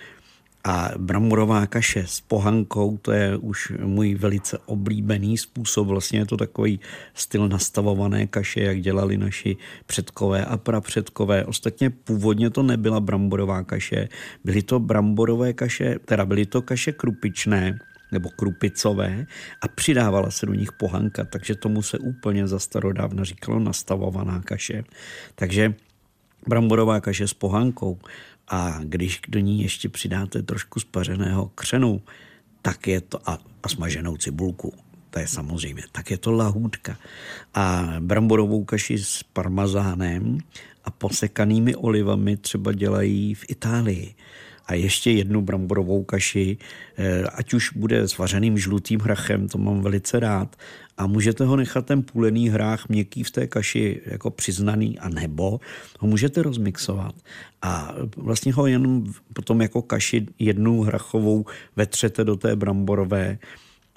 A 0.69 0.91
bramborová 0.99 1.67
kaše 1.67 2.05
s 2.07 2.21
pohankou, 2.21 2.97
to 2.97 3.13
je 3.13 3.37
už 3.37 3.73
můj 3.81 4.15
velice 4.15 4.59
oblíbený 4.67 5.39
způsob. 5.39 5.87
Vlastně 5.87 6.19
je 6.19 6.27
to 6.27 6.37
takový 6.37 6.81
styl 7.15 7.49
nastavované 7.49 8.27
kaše, 8.27 8.61
jak 8.61 8.81
dělali 8.81 9.17
naši 9.17 9.57
předkové 9.87 10.45
a 10.45 10.57
prapředkové. 10.57 11.45
Ostatně 11.45 11.91
původně 11.91 12.51
to 12.51 12.63
nebyla 12.63 13.01
bramborová 13.01 13.63
kaše, 13.65 14.09
byly 14.45 14.63
to 14.63 14.81
bramborové 14.81 15.53
kaše, 15.53 15.97
teda 16.05 16.27
byly 16.27 16.47
to 16.47 16.63
kaše 16.63 16.93
krupičné, 16.93 17.79
nebo 18.13 18.29
krupicové 18.29 19.27
a 19.61 19.69
přidávala 19.69 20.31
se 20.31 20.47
do 20.47 20.55
nich 20.55 20.73
pohanka, 20.73 21.25
takže 21.25 21.55
tomu 21.55 21.83
se 21.83 21.99
úplně 21.99 22.49
za 22.49 22.59
starodávna 22.59 23.25
říkalo 23.25 23.59
nastavovaná 23.59 24.41
kaše. 24.41 24.85
Takže 25.35 25.75
bramborová 26.49 27.01
kaše 27.01 27.29
s 27.29 27.35
pohankou 27.35 27.99
a 28.51 28.81
když 28.83 29.21
do 29.29 29.39
ní 29.39 29.63
ještě 29.63 29.89
přidáte 29.89 30.43
trošku 30.43 30.81
spařeného 30.81 31.51
křenu, 31.55 32.03
tak 32.63 32.87
je 32.87 33.01
to 33.01 33.31
a, 33.31 33.39
a 33.63 33.69
smaženou 33.69 34.17
cibulku, 34.17 34.75
to 35.11 35.19
je 35.19 35.29
samozřejmě, 35.29 35.83
tak 35.93 36.11
je 36.11 36.19
to 36.19 36.33
lahůdka. 36.33 36.99
A 37.55 37.95
bramborovou 38.01 38.65
kaši 38.65 38.99
s 38.99 39.23
parmazánem 39.23 40.39
a 40.85 40.91
posekanými 40.91 41.77
olivami 41.77 42.37
třeba 42.37 42.73
dělají 42.73 43.35
v 43.35 43.45
Itálii. 43.49 44.15
A 44.69 44.75
ještě 44.75 45.11
jednu 45.11 45.41
bramborovou 45.41 46.05
kaši, 46.05 46.57
eh, 46.97 47.23
ať 47.23 47.55
už 47.55 47.73
bude 47.73 48.09
s 48.09 48.19
vařeným 48.19 48.59
žlutým 48.59 49.01
hrachem, 49.01 49.49
to 49.49 49.59
mám 49.59 49.83
velice 49.83 50.21
rád, 50.21 50.57
a 50.99 51.07
můžete 51.07 51.45
ho 51.45 51.57
nechat 51.57 51.87
ten 51.87 52.03
půlený 52.03 52.49
hrách 52.49 52.89
měkký 52.89 53.23
v 53.23 53.31
té 53.31 53.47
kaši 53.47 54.01
jako 54.07 54.31
přiznaný, 54.31 54.99
a 54.99 55.09
nebo 55.09 55.61
ho 55.99 56.09
můžete 56.09 56.43
rozmixovat. 56.43 57.15
A 57.63 57.95
vlastně 58.17 58.53
ho 58.53 58.67
jenom 58.67 59.13
potom 59.33 59.63
jako 59.63 59.83
kaši 59.83 60.27
jednu 60.39 60.83
hrachovou 60.83 61.45
vetřete 61.77 62.25
do 62.25 62.37
té 62.37 62.57
bramborové 62.57 63.39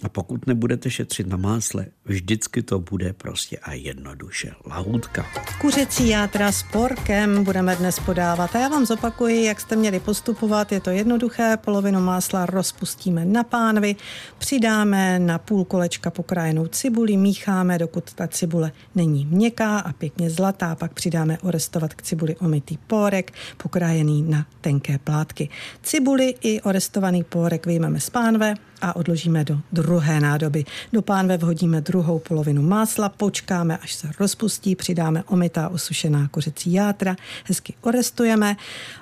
A 0.03 0.09
pokud 0.09 0.47
nebudete 0.47 0.89
šetřit 0.89 1.27
na 1.27 1.37
másle, 1.37 1.85
vždycky 2.05 2.63
to 2.63 2.79
bude 2.79 3.13
prostě 3.13 3.57
a 3.57 3.73
jednoduše 3.73 4.51
lahůdka. 4.65 5.25
Kuřecí 5.61 6.09
játra 6.09 6.51
s 6.51 6.63
porkem 6.63 7.43
budeme 7.43 7.75
dnes 7.75 7.99
podávat 7.99 8.55
a 8.55 8.59
já 8.59 8.67
vám 8.67 8.85
zopakuji, 8.85 9.45
jak 9.45 9.61
jste 9.61 9.75
měli 9.75 9.99
postupovat. 9.99 10.71
Je 10.71 10.79
to 10.79 10.89
jednoduché, 10.89 11.57
polovinu 11.57 12.01
másla 12.01 12.45
rozpustíme 12.45 13.25
na 13.25 13.43
pánvi, 13.43 13.95
přidáme 14.37 15.19
na 15.19 15.37
půl 15.37 15.65
kolečka 15.65 16.09
pokrájenou 16.09 16.67
cibuli, 16.67 17.17
mícháme, 17.17 17.77
dokud 17.77 18.13
ta 18.13 18.27
cibule 18.27 18.71
není 18.95 19.25
měkká 19.25 19.79
a 19.79 19.93
pěkně 19.93 20.29
zlatá, 20.29 20.75
pak 20.75 20.93
přidáme 20.93 21.37
orestovat 21.37 21.93
k 21.93 22.01
cibuli 22.01 22.35
omitý 22.35 22.77
pórek, 22.77 23.33
pokrájený 23.57 24.21
na 24.21 24.45
tenké 24.61 24.97
plátky. 24.97 25.49
Cibuli 25.83 26.35
i 26.41 26.61
orestovaný 26.61 27.23
pórek 27.23 27.65
vyjmeme 27.65 27.99
z 27.99 28.09
pánve, 28.09 28.55
a 28.81 28.95
odložíme 28.95 29.43
do 29.43 29.59
druhé 29.71 30.19
nádoby. 30.19 30.65
Do 30.93 31.01
pánve 31.01 31.37
vhodíme 31.37 31.81
druhou 31.81 32.19
polovinu 32.19 32.61
másla, 32.61 33.09
počkáme, 33.09 33.77
až 33.77 33.93
se 33.93 34.11
rozpustí, 34.19 34.75
přidáme 34.75 35.23
omytá 35.27 35.69
osušená 35.69 36.27
kuřecí 36.27 36.73
játra, 36.73 37.15
hezky 37.45 37.73
orestujeme, 37.81 38.55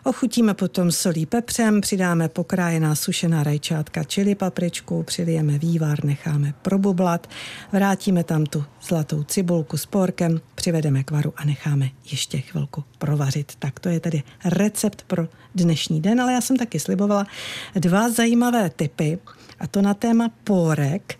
ochutíme 0.04 0.54
potom 0.54 0.92
solí 0.92 1.26
pepřem, 1.26 1.82
přidáme 1.82 2.30
pokrájená 2.30 2.96
sušená 2.96 3.44
rajčátka, 3.44 4.04
čili 4.04 4.36
papričku, 4.36 5.04
přilijeme 5.04 5.58
vývar, 5.58 6.06
necháme 6.06 6.54
probublat, 6.62 7.30
vrátíme 7.72 8.24
tam 8.24 8.46
tu 8.46 8.63
zlatou 8.88 9.24
cibulku 9.24 9.78
s 9.78 9.86
porkem, 9.86 10.42
přivedeme 10.56 11.04
k 11.04 11.12
varu 11.12 11.34
a 11.38 11.46
necháme 11.46 11.89
ještě 12.12 12.38
chvilku 12.42 12.84
provařit. 12.98 13.52
Tak 13.60 13.80
to 13.80 13.89
je 13.89 14.00
tedy 14.00 14.24
recept 14.46 15.04
pro 15.08 15.28
dnešní 15.56 16.02
den, 16.02 16.22
ale 16.22 16.34
já 16.34 16.42
jsem 16.42 16.58
taky 16.58 16.80
slibovala 16.80 17.28
dva 17.76 18.10
zajímavé 18.10 18.70
typy, 18.70 19.20
a 19.60 19.67
to 19.67 19.82
na 19.82 19.93
téma 19.93 20.30
pórek 20.43 21.19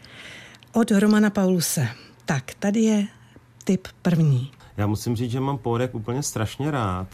od 0.73 0.91
Romana 0.91 1.30
Pauluse. 1.30 1.88
Tak, 2.25 2.43
tady 2.60 2.80
je 2.80 3.08
typ 3.63 3.88
první. 4.02 4.52
Já 4.78 4.88
musím 4.88 5.15
říct, 5.15 5.32
že 5.32 5.39
mám 5.39 5.58
pórek 5.58 5.95
úplně 5.95 6.23
strašně 6.23 6.71
rád. 6.71 7.08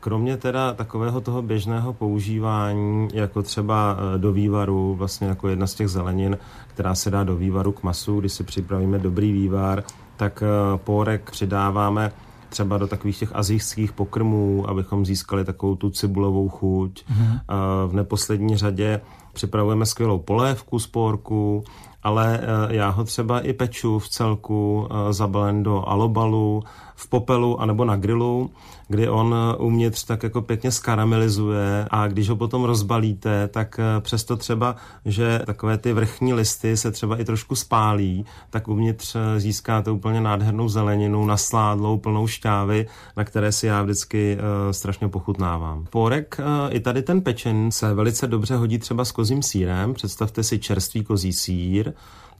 Kromě 0.00 0.36
teda 0.36 0.74
takového 0.74 1.20
toho 1.20 1.42
běžného 1.42 1.92
používání, 1.92 3.08
jako 3.12 3.42
třeba 3.42 3.96
e, 4.14 4.18
do 4.18 4.32
vývaru, 4.32 4.94
vlastně 4.94 5.28
jako 5.28 5.48
jedna 5.48 5.66
z 5.66 5.74
těch 5.74 5.88
zelenin, 5.88 6.38
která 6.68 6.94
se 6.94 7.10
dá 7.10 7.24
do 7.24 7.36
vývaru 7.36 7.72
k 7.72 7.82
masu, 7.82 8.20
když 8.20 8.32
si 8.32 8.44
připravíme 8.44 8.98
dobrý 8.98 9.32
vývar, 9.32 9.84
tak 10.16 10.42
e, 10.42 10.78
pórek 10.78 11.30
přidáváme 11.30 12.12
třeba 12.48 12.78
do 12.78 12.86
takových 12.86 13.18
těch 13.18 13.36
azijských 13.36 13.92
pokrmů, 13.92 14.64
abychom 14.68 15.06
získali 15.06 15.44
takovou 15.44 15.76
tu 15.76 15.90
cibulovou 15.90 16.48
chuť. 16.48 17.04
Mm-hmm. 17.04 17.40
V 17.86 17.94
neposlední 17.94 18.56
řadě 18.56 19.00
připravujeme 19.38 19.86
skvělou 19.86 20.18
polévku 20.18 20.78
z 20.78 20.86
porku, 20.86 21.64
ale 22.02 22.40
eh, 22.42 22.74
já 22.74 22.88
ho 22.88 23.04
třeba 23.04 23.40
i 23.40 23.52
peču 23.52 23.98
v 23.98 24.08
celku 24.08 24.88
eh, 24.90 25.12
zabalen 25.12 25.62
do 25.62 25.88
alobalu, 25.88 26.62
v 26.98 27.08
popelu 27.08 27.60
anebo 27.60 27.84
na 27.84 27.96
grilu, 27.96 28.50
kdy 28.88 29.08
on 29.08 29.34
eh, 29.34 29.56
uvnitř 29.56 30.04
tak 30.04 30.22
jako 30.22 30.42
pěkně 30.42 30.70
skaramelizuje 30.70 31.86
a 31.90 32.08
když 32.08 32.28
ho 32.28 32.36
potom 32.36 32.64
rozbalíte, 32.64 33.48
tak 33.48 33.80
přesto 34.00 34.36
třeba, 34.36 34.76
že 35.04 35.42
takové 35.46 35.78
ty 35.78 35.92
vrchní 35.92 36.34
listy 36.34 36.76
se 36.76 36.90
třeba 36.90 37.20
i 37.20 37.24
trošku 37.24 37.54
spálí, 37.54 38.24
tak 38.50 38.68
uvnitř 38.68 39.16
získáte 39.36 39.90
úplně 39.90 40.20
nádhernou 40.20 40.68
zeleninu, 40.68 41.26
nasládlou, 41.26 41.98
plnou 41.98 42.26
šťávy, 42.26 42.86
na 43.16 43.24
které 43.24 43.52
si 43.52 43.66
já 43.66 43.82
vždycky 43.82 44.38
strašně 44.70 45.08
pochutnávám. 45.08 45.86
Porek, 45.90 46.40
i 46.70 46.80
tady 46.80 47.02
ten 47.02 47.20
pečen 47.20 47.70
se 47.70 47.94
velice 47.94 48.26
dobře 48.26 48.56
hodí 48.56 48.78
třeba 48.78 49.04
s 49.04 49.12
kozím 49.12 49.42
sírem. 49.42 49.94
Představte 49.94 50.42
si 50.42 50.58
čerstvý 50.58 51.04
kozí 51.04 51.32
sír, 51.32 51.92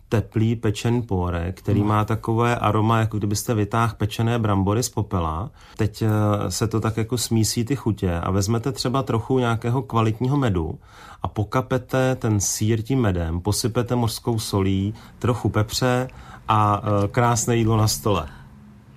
teplý 0.09 0.57
pečen 0.57 1.03
pórek, 1.03 1.59
který 1.59 1.83
má 1.83 2.05
takové 2.05 2.57
aroma, 2.57 2.99
jako 2.99 3.18
kdybyste 3.18 3.55
vytáhl 3.55 3.94
pečené 3.97 4.38
brambory 4.38 4.83
z 4.83 4.88
popela. 4.88 5.51
Teď 5.77 6.03
eh, 6.03 6.51
se 6.51 6.68
to 6.68 6.81
tak 6.81 6.97
jako 6.97 7.18
smísí 7.18 7.64
ty 7.64 7.77
chutě 7.77 8.14
a 8.14 8.31
vezmete 8.31 8.73
třeba 8.73 9.03
trochu 9.03 9.38
nějakého 9.38 9.83
kvalitního 9.83 10.37
medu 10.37 10.79
a 11.23 11.29
pokapete 11.29 12.16
ten 12.16 12.40
sír 12.40 12.83
tím 12.83 13.01
medem, 13.01 13.40
posypete 13.40 13.94
mořskou 13.94 14.38
solí, 14.38 14.94
trochu 15.18 15.49
pepře 15.49 16.09
a 16.49 16.83
eh, 16.83 17.09
krásné 17.09 17.57
jídlo 17.57 17.77
na 17.77 17.88
stole. 17.88 18.29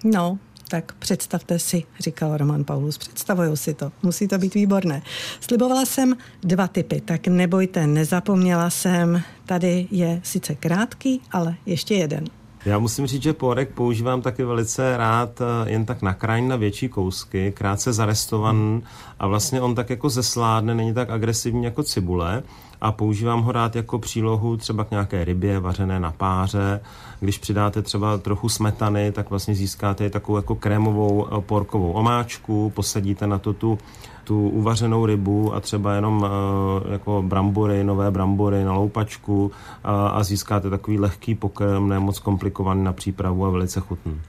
No, 0.03 0.37
tak 0.71 0.93
představte 0.99 1.59
si, 1.59 1.83
říkal 1.99 2.37
Roman 2.37 2.63
Paulus, 2.63 2.97
představuju 2.97 3.55
si 3.55 3.73
to, 3.73 3.91
musí 4.03 4.27
to 4.27 4.37
být 4.37 4.53
výborné. 4.53 5.01
Slibovala 5.39 5.85
jsem 5.85 6.17
dva 6.41 6.67
typy, 6.67 7.01
tak 7.01 7.27
nebojte, 7.27 7.87
nezapomněla 7.87 8.69
jsem, 8.69 9.21
tady 9.45 9.87
je 9.91 10.21
sice 10.23 10.55
krátký, 10.55 11.21
ale 11.31 11.55
ještě 11.65 11.95
jeden. 11.95 12.23
Já 12.65 12.79
musím 12.79 13.07
říct, 13.07 13.23
že 13.23 13.33
porek 13.33 13.69
používám 13.73 14.21
taky 14.21 14.43
velice 14.43 14.97
rád 14.97 15.41
eh, 15.41 15.71
jen 15.71 15.85
tak 15.85 16.01
na 16.01 16.13
krajň 16.13 16.47
na 16.47 16.55
větší 16.55 16.89
kousky, 16.89 17.51
krátce 17.51 17.93
zarestovan 17.93 18.81
a 19.19 19.27
vlastně 19.27 19.61
on 19.61 19.75
tak 19.75 19.89
jako 19.89 20.09
zesládne, 20.09 20.75
není 20.75 20.93
tak 20.93 21.09
agresivní 21.09 21.63
jako 21.63 21.83
cibule 21.83 22.43
a 22.81 22.91
používám 22.91 23.41
ho 23.41 23.51
rád 23.51 23.75
jako 23.75 23.99
přílohu 23.99 24.57
třeba 24.57 24.83
k 24.83 24.91
nějaké 24.91 25.25
rybě 25.25 25.59
vařené 25.59 25.99
na 25.99 26.11
páře. 26.11 26.81
Když 27.19 27.37
přidáte 27.37 27.81
třeba 27.81 28.17
trochu 28.17 28.49
smetany, 28.49 29.11
tak 29.11 29.29
vlastně 29.29 29.55
získáte 29.55 30.09
takovou 30.09 30.35
jako 30.35 30.55
krémovou 30.55 31.27
eh, 31.27 31.41
porkovou 31.41 31.91
omáčku, 31.91 32.71
posadíte 32.75 33.27
na 33.27 33.37
to 33.37 33.53
tu 33.53 33.77
tu 34.23 34.49
uvařenou 34.49 35.05
rybu 35.05 35.53
a 35.53 35.59
třeba 35.59 35.93
jenom 35.93 36.21
uh, 36.21 36.91
jako 36.91 37.23
brambory, 37.27 37.83
nové 37.83 38.11
brambory 38.11 38.63
na 38.63 38.73
loupačku 38.73 39.45
uh, 39.45 39.51
a 39.91 40.23
získáte 40.23 40.69
takový 40.69 40.99
lehký 40.99 41.35
pokrm, 41.35 41.89
ne 41.89 41.99
moc 41.99 42.19
komplikovaný 42.19 42.83
na 42.83 42.93
přípravu 42.93 43.45
a 43.45 43.49
velice 43.49 43.79
chutný. 43.79 44.21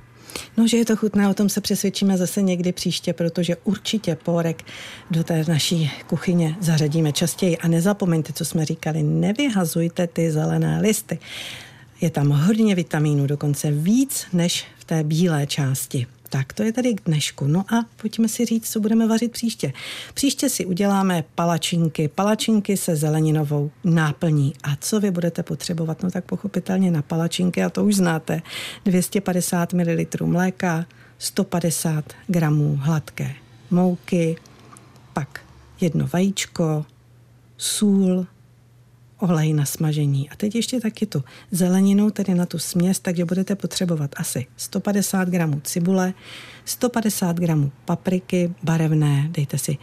No, 0.57 0.66
že 0.68 0.77
je 0.77 0.85
to 0.85 0.97
chutné, 0.97 1.29
o 1.29 1.35
tom 1.35 1.49
se 1.49 1.61
přesvědčíme 1.61 2.16
zase 2.16 2.42
někdy 2.42 2.73
příště, 2.73 3.12
protože 3.12 3.57
určitě 3.64 4.16
porek 4.16 4.62
do 5.11 5.25
té 5.25 5.45
naší 5.49 5.90
kuchyně 6.07 6.57
zařadíme 6.61 7.12
častěji. 7.12 7.59
A 7.59 7.68
nezapomeňte, 7.68 8.33
co 8.33 8.45
jsme 8.45 8.64
říkali, 8.64 9.03
nevyhazujte 9.03 10.07
ty 10.07 10.33
zelené 10.33 10.81
listy. 10.81 11.18
Je 12.01 12.11
tam 12.11 12.31
hodně 12.31 12.75
vitamínů, 12.75 13.27
dokonce 13.27 13.71
víc 13.71 14.27
než 14.33 14.64
v 14.79 14.85
té 14.85 15.05
bílé 15.05 15.47
části. 15.47 16.07
Tak 16.33 16.53
to 16.53 16.62
je 16.62 16.73
tady 16.73 16.95
k 16.95 17.05
dnešku. 17.05 17.47
No 17.47 17.61
a 17.61 17.87
pojďme 17.97 18.29
si 18.29 18.45
říct, 18.45 18.71
co 18.71 18.81
budeme 18.81 19.09
vařit 19.09 19.33
příště. 19.33 19.73
Příště 20.14 20.49
si 20.49 20.66
uděláme 20.66 21.25
palačinky. 21.35 22.09
Palačinky 22.09 22.77
se 22.77 22.97
zeleninovou 22.97 23.71
náplní. 23.85 24.53
A 24.62 24.77
co 24.77 25.01
vy 25.01 25.11
budete 25.11 25.42
potřebovat? 25.42 26.03
No 26.03 26.11
tak 26.11 26.25
pochopitelně 26.25 26.90
na 26.90 27.03
palačinky, 27.03 27.62
a 27.62 27.71
to 27.71 27.85
už 27.85 27.97
znáte, 27.97 28.42
250 28.85 29.73
ml 29.73 30.27
mléka, 30.27 30.87
150 31.18 32.05
gramů 32.27 32.79
hladké 32.83 33.35
mouky, 33.71 34.37
pak 35.12 35.40
jedno 35.81 36.09
vajíčko, 36.12 36.87
sůl, 37.57 38.27
olej 39.22 39.52
na 39.52 39.64
smažení. 39.64 40.30
A 40.30 40.37
teď 40.37 40.54
ještě 40.54 40.80
taky 40.80 41.06
tu 41.06 41.24
zeleninu, 41.50 42.11
tedy 42.11 42.35
na 42.35 42.46
tu 42.46 42.58
směs, 42.58 43.00
takže 43.00 43.24
budete 43.24 43.54
potřebovat 43.54 44.11
asi 44.16 44.46
150 44.56 45.28
gramů 45.28 45.61
cibule, 45.64 46.14
150 46.64 47.37
gramů 47.37 47.72
papriky 47.85 48.54
barevné, 48.62 49.28
dejte 49.30 49.58
si 49.58 49.78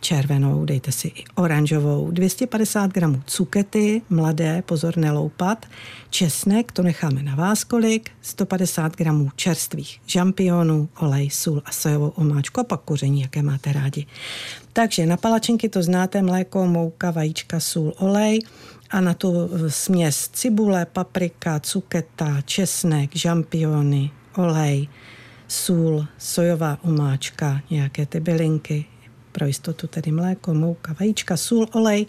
červenou, 0.00 0.64
dejte 0.64 0.92
si 0.92 1.08
i 1.08 1.24
oranžovou, 1.34 2.10
250 2.10 2.92
gramů 2.92 3.22
cukety, 3.26 4.02
mladé, 4.10 4.62
pozor 4.62 4.96
neloupat, 4.96 5.66
česnek, 6.10 6.72
to 6.72 6.82
necháme 6.82 7.22
na 7.22 7.34
vás 7.34 7.64
kolik, 7.64 8.10
150 8.22 8.96
gramů 8.96 9.30
čerstvých 9.36 10.00
žampionů, 10.06 10.88
olej, 11.00 11.30
sůl 11.30 11.62
a 11.64 11.72
sojovou 11.72 12.08
omáčku 12.08 12.60
a 12.60 12.64
pak 12.64 12.80
koření, 12.80 13.20
jaké 13.20 13.42
máte 13.42 13.72
rádi. 13.72 14.06
Takže 14.78 15.06
na 15.06 15.16
palačinky 15.16 15.68
to 15.68 15.82
znáte, 15.82 16.22
mléko, 16.22 16.66
mouka, 16.66 17.10
vajíčka, 17.10 17.60
sůl, 17.60 17.94
olej. 17.98 18.38
A 18.90 19.00
na 19.00 19.14
tu 19.14 19.50
směs 19.68 20.28
cibule, 20.32 20.86
paprika, 20.86 21.60
cuketa, 21.60 22.40
česnek, 22.44 23.16
žampiony, 23.16 24.10
olej, 24.36 24.88
sůl, 25.48 26.06
sojová 26.18 26.78
omáčka, 26.82 27.60
nějaké 27.70 28.06
ty 28.06 28.20
bylinky, 28.20 28.84
pro 29.32 29.46
jistotu 29.46 29.86
tedy 29.86 30.12
mléko, 30.12 30.54
mouka, 30.54 30.94
vajíčka, 31.00 31.36
sůl, 31.36 31.66
olej, 31.72 32.06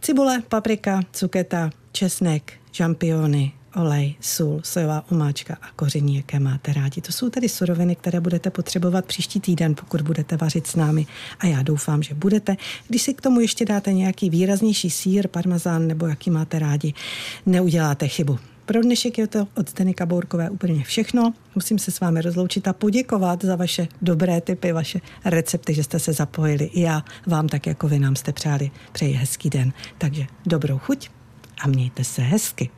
cibule, 0.00 0.42
paprika, 0.48 1.00
cuketa, 1.12 1.70
česnek, 1.92 2.52
žampiony, 2.72 3.52
olej, 3.76 4.14
sůl, 4.20 4.60
sojová 4.64 5.04
omáčka 5.10 5.56
a 5.62 5.66
koření, 5.76 6.16
jaké 6.16 6.40
máte 6.40 6.72
rádi. 6.72 7.00
To 7.00 7.12
jsou 7.12 7.30
tedy 7.30 7.48
suroviny, 7.48 7.96
které 7.96 8.20
budete 8.20 8.50
potřebovat 8.50 9.06
příští 9.06 9.40
týden, 9.40 9.74
pokud 9.74 10.02
budete 10.02 10.36
vařit 10.36 10.66
s 10.66 10.76
námi. 10.76 11.06
A 11.38 11.46
já 11.46 11.62
doufám, 11.62 12.02
že 12.02 12.14
budete. 12.14 12.56
Když 12.88 13.02
si 13.02 13.14
k 13.14 13.20
tomu 13.20 13.40
ještě 13.40 13.64
dáte 13.64 13.92
nějaký 13.92 14.30
výraznější 14.30 14.90
sír, 14.90 15.28
parmazán 15.28 15.86
nebo 15.86 16.06
jaký 16.06 16.30
máte 16.30 16.58
rádi, 16.58 16.94
neuděláte 17.46 18.08
chybu. 18.08 18.38
Pro 18.66 18.82
dnešek 18.82 19.18
je 19.18 19.26
to 19.26 19.48
od 19.54 19.70
Zdenika 19.70 20.06
Bourkové 20.06 20.50
úplně 20.50 20.84
všechno. 20.84 21.32
Musím 21.54 21.78
se 21.78 21.90
s 21.90 22.00
vámi 22.00 22.22
rozloučit 22.22 22.68
a 22.68 22.72
poděkovat 22.72 23.44
za 23.44 23.56
vaše 23.56 23.88
dobré 24.02 24.40
typy, 24.40 24.72
vaše 24.72 25.00
recepty, 25.24 25.74
že 25.74 25.84
jste 25.84 25.98
se 25.98 26.12
zapojili. 26.12 26.64
I 26.64 26.80
já 26.80 27.04
vám 27.26 27.48
tak 27.48 27.66
jako 27.66 27.88
vy 27.88 27.98
nám 27.98 28.16
jste 28.16 28.32
přáli. 28.32 28.70
Přeji 28.92 29.12
hezký 29.14 29.50
den. 29.50 29.72
Takže 29.98 30.26
dobrou 30.46 30.78
chuť 30.78 31.08
a 31.64 31.68
mějte 31.68 32.04
se 32.04 32.22
hezky. 32.22 32.70